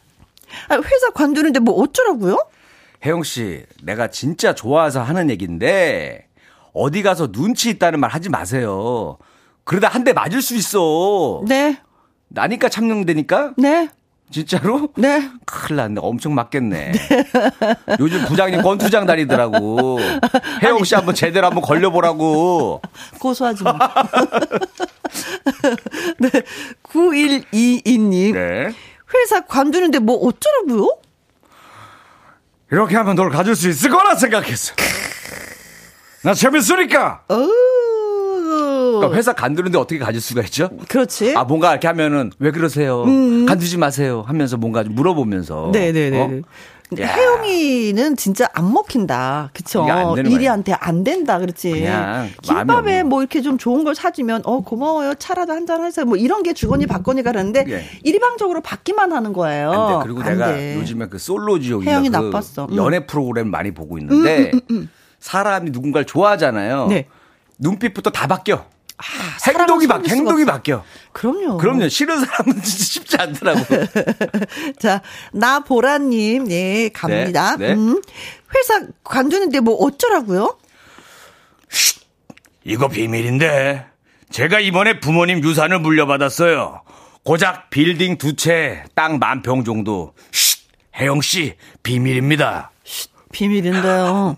[0.69, 2.39] 아, 회사 관두는데 뭐 어쩌라고요?
[3.05, 6.27] 혜영 씨, 내가 진짜 좋아서 하는 얘기인데
[6.75, 9.19] 어디 가서 눈치 있다는 말 하지 마세요.
[9.65, 11.43] 그러다 한 대 맞을 수 있어.
[11.47, 11.79] 네.
[12.29, 13.53] 나니까 참는다니까?
[13.57, 13.89] 네.
[14.31, 14.91] 진짜로?
[14.97, 15.31] 네.
[15.47, 16.01] 큰일 났네.
[16.03, 16.93] 엄청 맞겠네.
[16.93, 17.25] 네.
[17.99, 19.99] 요즘 부장님 권투장 다니더라고.
[20.63, 22.83] 혜영 씨 한번 제대로 한번 걸려보라고.
[23.21, 23.79] 고소하지 마.
[26.19, 26.31] 네.
[26.83, 28.33] 9122님.
[28.35, 28.69] 네.
[29.15, 30.99] 회사 관두는데 뭐 어쩌라고요?
[32.71, 34.75] 이렇게 하면 널 가질 수 있을 거라 생각했어.
[36.23, 37.23] 나 재밌으니까.
[38.99, 40.69] 그러니까 회사 간두는데 어떻게 가질 수가 있죠?
[40.89, 41.35] 그렇지.
[41.37, 43.05] 아 뭔가 이렇게 하면은 왜 그러세요?
[43.05, 43.47] 음.
[43.47, 45.71] 간두지 마세요 하면서 뭔가 물어보면서.
[45.73, 46.21] 네네네.
[46.21, 46.41] 어?
[46.97, 49.51] 혜영이는 진짜 안 먹힌다.
[49.53, 49.87] 그쵸?
[50.25, 51.39] 일이한테 안 된다.
[51.39, 51.87] 그렇지.
[52.43, 55.15] 김밥에 뭐 이렇게 좀 좋은 걸 사주면, 어, 고마워요.
[55.15, 56.07] 차라도 한잔 하세요.
[56.07, 57.85] 뭐 이런 게 주거니 받거니 가는데, 예.
[58.05, 59.71] 일방적으로 받기만 하는 거예요.
[59.73, 60.05] 안 돼.
[60.05, 60.77] 그리고 내가 돼.
[60.77, 62.69] 요즘에 그 솔로 지옥이 혜영이 그 나빴어.
[62.71, 62.77] 음.
[62.77, 66.87] 연애 프로그램 많이 보고 있는데, 음, 음, 음, 사람이 누군가를 좋아하잖아요.
[66.87, 67.07] 네.
[67.59, 68.65] 눈빛부터 다 바뀌어.
[68.99, 69.03] 아,
[69.47, 70.85] 행동이 바, 행동이 바뀌어.
[71.13, 71.59] 그럼요.
[71.59, 71.89] 그럼요.
[71.89, 73.61] 싫은 사람은 진짜 쉽지 않더라고.
[74.81, 77.57] 자, 나 보라님, 예, 갑니다.
[77.57, 77.75] 네, 네.
[77.75, 78.01] 음,
[78.55, 80.59] 회사 관두는데 뭐 어쩌라고요?
[81.71, 82.01] 쉿,
[82.65, 83.87] 이거 비밀인데.
[84.31, 86.83] 제가 이번에 부모님 유산을 물려받았어요.
[87.25, 90.13] 고작 빌딩 두 채, 땅 만 평 정도.
[90.33, 90.59] 쉿,
[90.97, 92.71] 혜영 씨, 비밀입니다.
[92.85, 94.37] 쉿, 비밀인데요.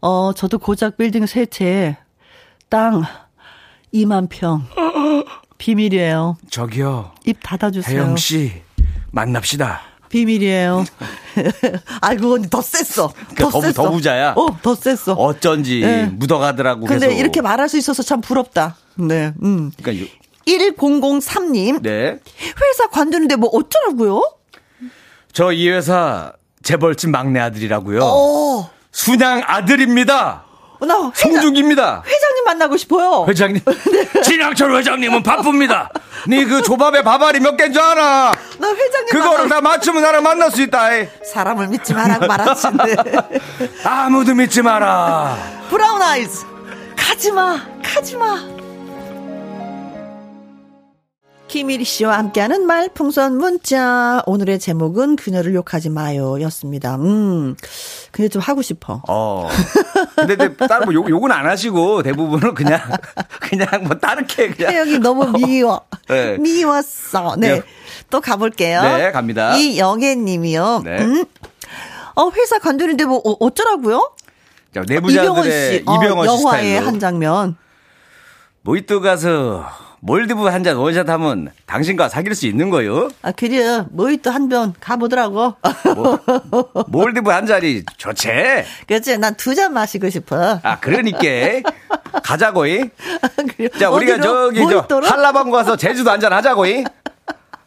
[0.00, 1.96] 어, 저도 고작 빌딩 세 채,
[2.68, 3.04] 땅
[3.94, 4.66] 2만 평.
[5.58, 6.36] 비밀이에요.
[6.50, 7.12] 저기요.
[7.24, 7.96] 입 닫아주세요.
[8.02, 8.52] 혜영 씨,
[9.12, 9.80] 만납시다.
[10.08, 10.84] 비밀이에요.
[12.02, 13.12] 아이고, 더 셌어.
[13.34, 14.34] 그러니까 더, 더, 더 부자야?
[14.36, 15.12] 어, 더 셌어.
[15.14, 16.06] 어쩐지 네.
[16.06, 16.86] 묻어가더라고.
[16.86, 17.18] 근데 계속.
[17.20, 18.76] 이렇게 말할 수 있어서 참 부럽다.
[18.96, 19.70] 네, 음.
[19.82, 20.06] 그러니까
[20.46, 21.82] 1003님.
[21.82, 22.18] 네.
[22.20, 24.22] 회사 관두는데 뭐 어쩌라고요?
[25.32, 26.32] 저 이 회사
[26.62, 28.00] 재벌집 막내 아들이라고요.
[28.02, 28.70] 어.
[28.92, 30.44] 순양 아들입니다.
[30.80, 32.02] 나 회장, 송중기입니다.
[32.06, 33.24] 회장 님 만나고 싶어요.
[33.28, 33.62] 회장님.
[33.64, 34.20] 네.
[34.22, 35.88] 진양철 회장님은 바쁩니다.
[36.28, 38.32] 네 그 조밥에 밥알이 몇 개인 줄 알아?
[38.58, 39.08] 나 회장님.
[39.10, 40.94] 그거를 다 맞추면 나랑 만날 수 있다.
[40.94, 41.08] 이.
[41.32, 42.96] 사람을 믿지 마라고 말하시는데.
[43.84, 45.36] 아무도 믿지 마라.
[45.70, 46.44] 브라운 아이즈.
[46.96, 48.53] 가지마, 가지마.
[51.54, 54.24] 김일희 씨와 함께하는 말풍선 문자.
[54.26, 56.96] 오늘의 제목은 그녀를 욕하지 마요 였습니다.
[56.96, 57.54] 음,
[58.10, 59.00] 근데 좀 하고 싶어.
[59.06, 59.48] 어.
[60.16, 62.80] 근데, 근데 따로 뭐 욕, 욕은 안 하시고 대부분은 그냥,
[63.40, 64.72] 그냥 뭐 다르게 그냥.
[64.72, 65.82] 태영이 너무 미워.
[66.10, 66.38] 네.
[66.38, 67.36] 미웠어.
[67.38, 67.60] 네.
[67.60, 67.62] 네.
[68.10, 68.82] 또 가볼게요.
[68.82, 69.54] 네, 갑니다.
[69.54, 70.82] 이영애 님이요.
[70.84, 71.04] 네.
[71.04, 71.24] 음?
[72.16, 74.10] 어, 회사 관두는데 뭐, 어, 어쩌라고요?
[74.74, 75.76] 자, 내부자들의 이병헌 씨.
[75.82, 77.56] 이병헌 어, 씨 영화의 한 장면.
[78.62, 79.68] 모히또 가서
[80.08, 83.08] 몰디브 한 잔 원샷 하면 당신과 사귈 수 있는 거요?
[83.22, 83.84] 아, 그래.
[83.90, 85.54] 모히또 한 병 가보더라고.
[85.94, 86.18] 뭐,
[86.88, 88.28] 몰디브 한 잔이 좋지?
[88.86, 89.16] 그렇지.
[89.16, 90.60] 난 두 잔 마시고 싶어.
[90.62, 91.18] 아, 그러니까.
[92.22, 92.90] 가자고이.
[93.80, 96.84] 자, 우리가 저기 저 한라방 가서 제주도 한 잔 하자고이.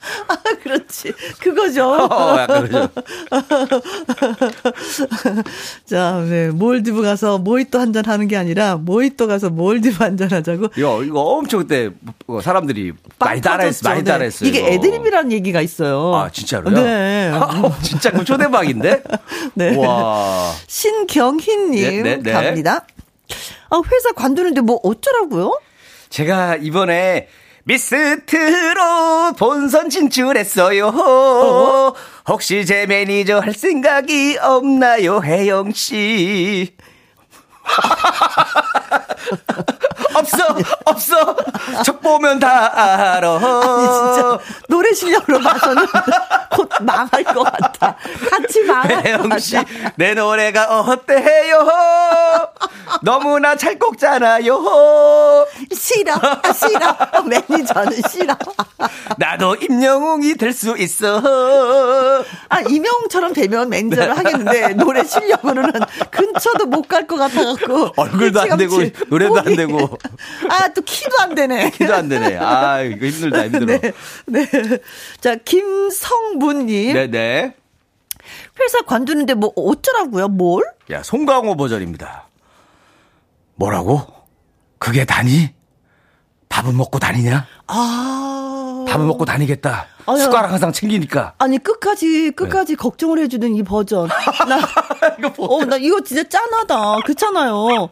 [0.28, 1.14] 아, 그렇지.
[1.39, 1.89] 그거죠.
[1.89, 2.89] 어, 약간 그죠.
[5.86, 6.49] 자, 네.
[6.49, 10.68] 몰디브 가서 모히또 한잔 하는 게 아니라 모히또 가서 몰디브 한잔 하자고.
[10.78, 11.89] 이거, 이거 엄청 그때
[12.26, 14.12] 뭐 사람들이 많이 따라했어, 많이 네.
[14.12, 14.49] 따라했어요.
[14.49, 16.16] 이게 애드립이라는 얘기가 있어요.
[16.16, 16.76] 아, 진짜로요?
[16.76, 17.32] 네.
[17.84, 19.03] 진짜 그 초대박인데?
[19.55, 19.76] 네.
[19.78, 20.53] 와.
[20.68, 22.32] 신경희님 네, 네, 네.
[22.32, 22.86] 갑니다.
[23.70, 25.60] 아, 회사 관두는데 뭐 어쩌라고요?
[26.10, 27.28] 제가 이번에
[27.68, 30.88] 미스트로 본선 진출했어요.
[30.88, 31.93] 어?
[32.30, 36.74] 혹시 제 매니저 할 생각이 없나요, 혜영 씨?
[40.15, 40.38] 없어,
[40.86, 41.36] 없어.
[41.84, 43.36] 척 보면 다 알아.
[43.36, 45.86] 아니, 진짜, 노래 실력으로 봐서는
[46.51, 47.95] 곧 망할 것 같아.
[48.30, 49.57] 같이 망할 혜영 씨,
[49.95, 51.68] 내 노래가 어때요?
[53.03, 54.57] 너무나 찰곡잖아요.
[55.72, 56.13] 싫어,
[56.53, 56.95] 싫어.
[57.24, 58.36] 매니저는 싫어.
[59.17, 61.21] 나도 임영웅이 될 수 있어.
[62.49, 65.71] 아, 임영웅처럼 되면 매니저를 하겠는데, 노래 실력으로는
[66.11, 67.93] 근처도 못 갈 것 같아갖고.
[67.97, 69.97] 얼굴도 안 되고, 노래도 안 되고.
[70.49, 71.71] 아, 또 키도 안 되네.
[71.71, 72.38] 키도 안 되네.
[72.38, 73.65] 아, 이거 힘들다, 힘들어.
[73.65, 73.93] 네.
[74.25, 74.47] 네.
[75.21, 76.93] 자, 김성문님.
[76.93, 77.07] 네네.
[77.07, 77.55] 네.
[78.59, 80.28] 회사 관두는데 뭐 어쩌라고요?
[80.30, 80.63] 뭘?
[80.91, 82.28] 야, 송강호 버전입니다.
[83.55, 84.01] 뭐라고?
[84.80, 85.49] 그게 다니?
[86.49, 87.45] 밥은 먹고 다니냐?
[87.67, 88.57] 아.
[88.97, 89.85] 밥은 먹고 다니겠다.
[90.05, 90.17] 아유.
[90.17, 91.33] 숟가락 항상 챙기니까.
[91.37, 92.75] 아니, 끝까지, 끝까지 네.
[92.75, 94.07] 걱정을 해주는 이 버전.
[94.47, 94.57] 나,
[95.19, 97.01] 이거 어, 나 이거 진짜 짠하다.
[97.05, 97.89] 그렇잖아요.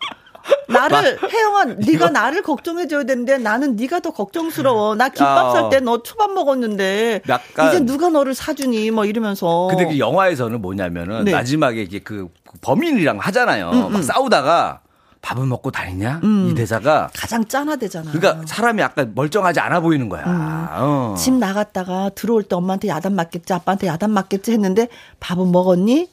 [0.70, 4.94] 나를 혜영아 네가 나를 걱정해줘야 되는데 나는 네가 더 걱정스러워.
[4.96, 9.68] 나 김밥 살 때 너 초밥 먹었는데 약간 이제 누가 너를 사주니 뭐 이러면서.
[9.72, 11.32] 근데 그 영화에서는 뭐냐면은 네.
[11.32, 12.28] 마지막에 이게 그
[12.62, 13.72] 범인이랑 하잖아요.
[13.72, 13.94] 음, 음.
[13.94, 14.82] 막 싸우다가
[15.26, 16.20] 밥을 먹고 다니냐?
[16.24, 16.50] 음.
[16.52, 18.12] 이 대사가 가장 짠하대잖아.
[18.12, 20.24] 그러니까 사람이 약간 멀쩡하지 않아 보이는 거야.
[20.28, 20.68] 음.
[20.70, 21.16] 어.
[21.18, 24.88] 집 나갔다가 들어올 때 엄마한테 야단 맞겠지, 아빠한테 야단 맞겠지 했는데
[25.20, 26.08] 밥은 먹었니?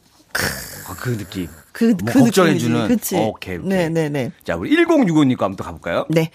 [0.88, 1.46] 어, 그 느낌.
[1.72, 2.88] 그, 뭐 그 걱정해주는.
[2.88, 3.16] 그치.
[3.16, 3.68] 오케이, 오케이.
[3.68, 4.08] 네네네.
[4.08, 4.32] 네.
[4.44, 6.06] 자, 우리 1065님 거 한번 또 가볼까요?
[6.08, 6.30] 네.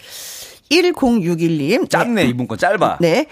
[0.69, 1.89] 1061님.
[1.89, 2.29] 짧네, 네.
[2.29, 2.97] 이분 거 짧아.
[3.01, 3.25] 네.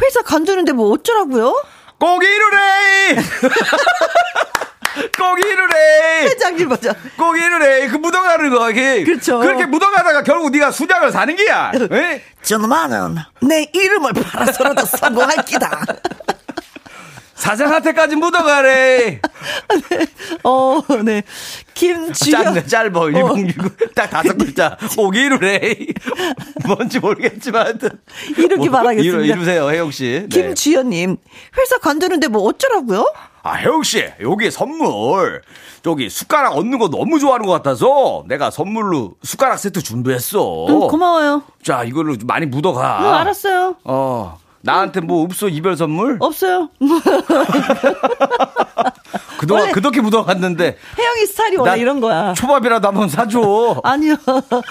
[0.00, 1.64] 회사 간두는데 뭐 어쩌라고요?
[1.98, 3.16] 꼭 이루래!
[5.16, 6.24] 꼭 이루래!
[6.24, 6.94] 회장님 맞아.
[7.16, 7.86] 꼭 이루래!
[7.88, 9.04] 그 묻어가는 거, 이게.
[9.04, 9.38] 그렇죠.
[9.40, 11.72] 그렇게 묻어가다가 결국 네가 수작을 사는 게야.
[12.42, 15.84] 저놈아는 내 이름을 팔아서라도 성공할 기다.
[17.38, 19.20] 사장한테까지 묻어가래.
[19.90, 20.06] 네.
[20.42, 21.22] 어, 네.
[21.74, 22.44] 김주영.
[22.44, 23.10] 짧네, 짧어.
[23.12, 23.76] 1069.
[23.94, 24.76] 딱 다섯 글자.
[24.96, 25.76] 오기루래.
[26.66, 27.78] 뭔지 모르겠지만.
[28.36, 29.34] 이렇게 뭐, 말하겠습니다.
[29.34, 30.26] 이루, 세요 혜영씨.
[30.28, 30.28] 네.
[30.28, 31.16] 김주연님.
[31.56, 33.06] 회사 관두는데 뭐 어쩌라고요?
[33.42, 34.04] 아, 혜영씨.
[34.22, 35.42] 여기 선물.
[35.82, 40.66] 저기 숟가락 얻는 거 너무 좋아하는 것 같아서 내가 선물로 숟가락 세트 준비했어.
[40.68, 41.42] 응, 고마워요.
[41.62, 42.98] 자, 이걸로 많이 묻어가.
[43.02, 43.76] 응, 알았어요.
[43.84, 44.38] 어.
[44.60, 46.16] 나한테 뭐 없어 이별 선물?
[46.20, 46.68] 없어요.
[49.38, 52.34] 그동안 그렇게 묻어갔는데 혜영이 스타일이 원래 이런 거야.
[52.34, 53.80] 초밥이라도 한번 사줘.
[53.84, 54.16] 아니요.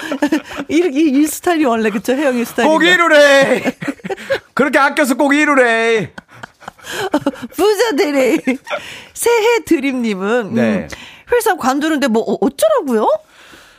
[0.67, 2.67] 이렇게 이 스타일이 원래 그쵸 혜영이 스타일.
[2.69, 3.77] 꼭 이루래.
[4.53, 6.11] 그렇게 아껴서 꼭 이루래.
[7.55, 8.41] 부자들이
[9.13, 10.61] 새해 드림님은 네.
[10.61, 10.87] 음,
[11.31, 13.09] 회사 관두는데 뭐 어, 어쩌라고요?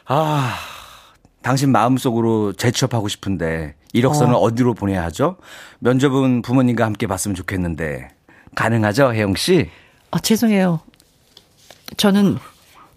[0.06, 0.56] 아
[1.42, 4.54] 당신 마음속으로 재취업하고 싶은데 이력서는 어.
[4.54, 5.36] 디로 보내야 하죠?
[5.78, 8.08] 면접은 부모님과 함께 봤으면 좋겠는데
[8.54, 9.70] 가능하죠, 혜영 씨?
[10.10, 10.80] 아, 죄송해요.
[11.96, 12.38] 저는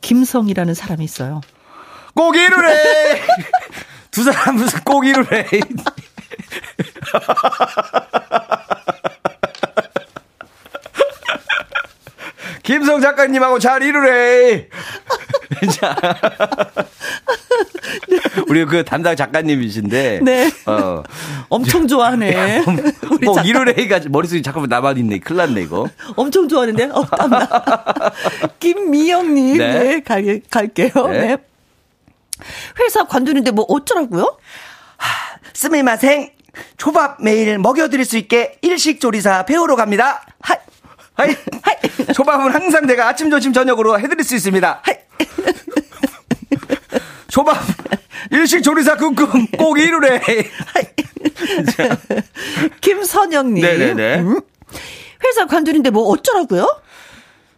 [0.02, 1.42] 김성이라는 사람이 있어요.
[2.14, 3.22] 꼭 이루래!
[4.12, 5.48] 두 사람 무슨 꼭 이루래!
[12.64, 14.68] 김성 작가님하고 잘 이루래!
[15.80, 15.96] 자.
[18.48, 20.20] 우리 그 담당 작가님이신데.
[20.24, 20.52] 네.
[20.66, 21.04] 어.
[21.50, 22.64] 엄청 좋아하네.
[23.24, 25.20] 뭐 이루레이가 머릿속에 잠깐만 남아있네.
[25.20, 25.88] 큰일 났네, 이거.
[26.16, 26.86] 엄청 좋아하는데?
[26.94, 27.48] 어, 땀나.
[28.60, 29.58] 김미영님.
[29.58, 29.74] 네.
[29.74, 30.00] 네.
[30.02, 31.08] 갈, 갈게요.
[31.08, 31.22] 네.
[31.22, 31.38] 네.
[32.80, 34.38] 회사 관두는데 뭐 어쩌라고요?
[34.98, 36.32] 하, すみません.
[36.78, 40.26] 초밥 매일 먹여드릴 수 있게 일식조리사 배우러 갑니다.
[40.42, 40.58] は
[41.16, 41.36] い.
[41.62, 41.88] はい.
[41.88, 42.14] はい.
[42.14, 44.82] 초밥은 항상 제가 아침, 점심, 저녁으로 해드릴 수 있습니다.
[44.84, 44.96] はい.
[47.28, 47.58] 초밥
[48.32, 50.22] 일식 조리사 꿈 꿈 꼭 이룰래.
[52.82, 53.62] 김선영님.
[53.64, 54.20] 네네네.
[54.20, 54.42] 음?
[55.24, 56.82] 회사 관두는데 뭐 어쩌라고요?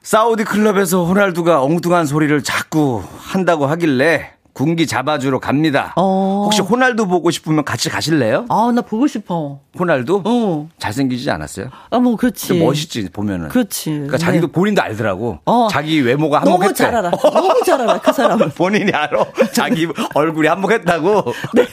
[0.02, 5.94] 사우디 클럽에서 호날두가 엉뚱한 소리를 자꾸 한다고 하길래 군기 잡아주러 갑니다.
[5.96, 6.42] 어.
[6.46, 8.46] 혹시 호날두 보고 싶으면 같이 가실래요?
[8.50, 9.60] 아, 나 보고 싶어.
[9.80, 10.22] 호날두?
[10.26, 10.70] 어.
[10.78, 11.70] 잘생기지 않았어요?
[11.90, 12.54] 아, 뭐, 그렇지.
[12.60, 13.50] 멋있지, 보면은.
[13.50, 13.90] 그렇지.
[13.90, 14.52] 그러니까 자기도 네.
[14.54, 15.40] 본인도 알더라고.
[15.46, 15.68] 어.
[15.72, 16.62] 자기 외모가 한몫했대.
[16.62, 17.10] 너무 잘 알아.
[17.12, 18.50] 너무 잘 알아, 그 사람은.
[18.56, 19.26] 본인이 알아.
[19.54, 21.24] 자기 얼굴이 한몫했다고.
[21.56, 21.66] 네.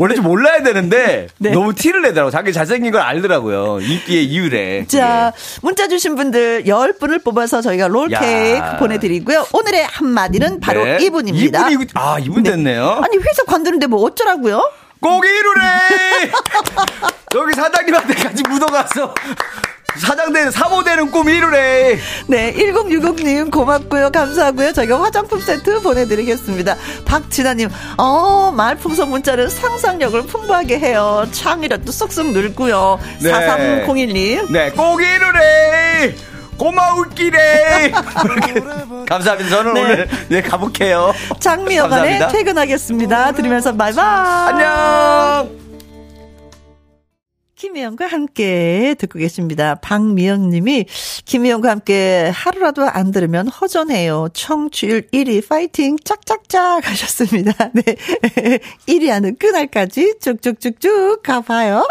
[0.00, 1.50] 원래 좀 몰라야 되는데, 네.
[1.52, 2.32] 너무 티를 내더라고.
[2.32, 3.78] 자기 잘생긴 걸 알더라고요.
[3.80, 4.86] 인기의 이유래.
[4.88, 9.46] 자, 문자 주신 분들 10분을 뽑아서 저희가 롤케이크 보내드리고요.
[9.52, 10.98] 오늘의 한마디는 바로 네.
[11.00, 11.68] 이 분입니다.
[11.70, 12.50] 이분, 아, 이분 네.
[12.50, 13.00] 됐네요.
[13.04, 14.70] 아니, 회사 관두는데 뭐 어쩌라고요?
[15.00, 15.62] 꼭 이루래!
[17.34, 19.14] 여기 사장님한테까지 묻어가서.
[19.98, 21.98] 사장되는 사모되는 꿈 이루래.
[22.26, 24.10] 네, 1060님 고맙고요.
[24.10, 24.72] 감사하고요.
[24.72, 26.76] 저희가 화장품 세트 보내드리겠습니다.
[27.04, 31.26] 박진아님, 어, 말풍선 문자는 상상력을 풍부하게 해요.
[31.30, 32.98] 창이라도 쏙쏙 늘고요.
[33.20, 33.32] 네.
[33.32, 34.50] 4301님.
[34.50, 36.14] 네, 꼭 이루래.
[36.62, 37.90] 고마울 기래.
[39.08, 39.50] 감사합니다.
[39.50, 39.82] 저는 네.
[39.82, 41.12] 오늘 네, 가볼게요.
[41.40, 43.32] 장미여관에 퇴근하겠습니다.
[43.32, 44.04] 들으면서 바이바이.
[44.04, 45.58] 안녕.
[47.56, 49.74] 김혜영과 함께 듣고 계십니다.
[49.76, 50.86] 박미영 님이
[51.24, 54.28] 김혜영과 함께 하루라도 안 들으면 허전해요.
[54.32, 57.70] 청취율 1위 파이팅 짝짝짝 하셨습니다.
[57.74, 57.82] 네.
[58.86, 61.88] 1위 하는 그날까지 쭉쭉쭉쭉 가봐요.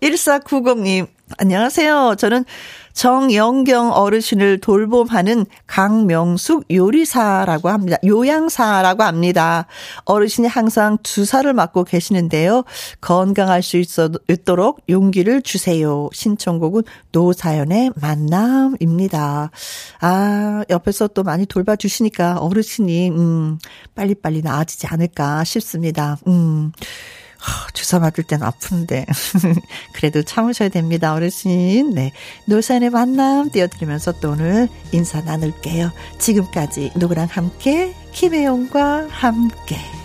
[0.00, 1.08] 1490님
[1.38, 2.14] 안녕하세요.
[2.18, 2.44] 저는
[2.92, 7.96] 정영경 어르신을 돌봄하는 강명숙 요리사라고 합니다.
[8.04, 9.66] 요양사라고 합니다.
[10.04, 12.64] 어르신이 항상 주사를 맞고 계시는데요.
[13.00, 16.08] 건강할 수 있어, 있도록 용기를 주세요.
[16.12, 16.82] 신청곡은
[17.12, 19.50] 노사연의 만남입니다.
[20.00, 23.58] 아, 옆에서 또 많이 돌봐주시니까 어르신이, 음,
[23.94, 26.18] 빨리빨리 나아지지 않을까 싶습니다.
[26.26, 26.72] 음.
[27.72, 29.06] 주사 맞을 땐 아픈데.
[29.92, 31.90] 그래도 참으셔야 됩니다, 어르신.
[31.94, 32.12] 네.
[32.46, 35.92] 노산의 만남 띄워드리면서 또 오늘 인사 나눌게요.
[36.18, 40.01] 지금까지 누구랑 함께, 김혜영과 함께.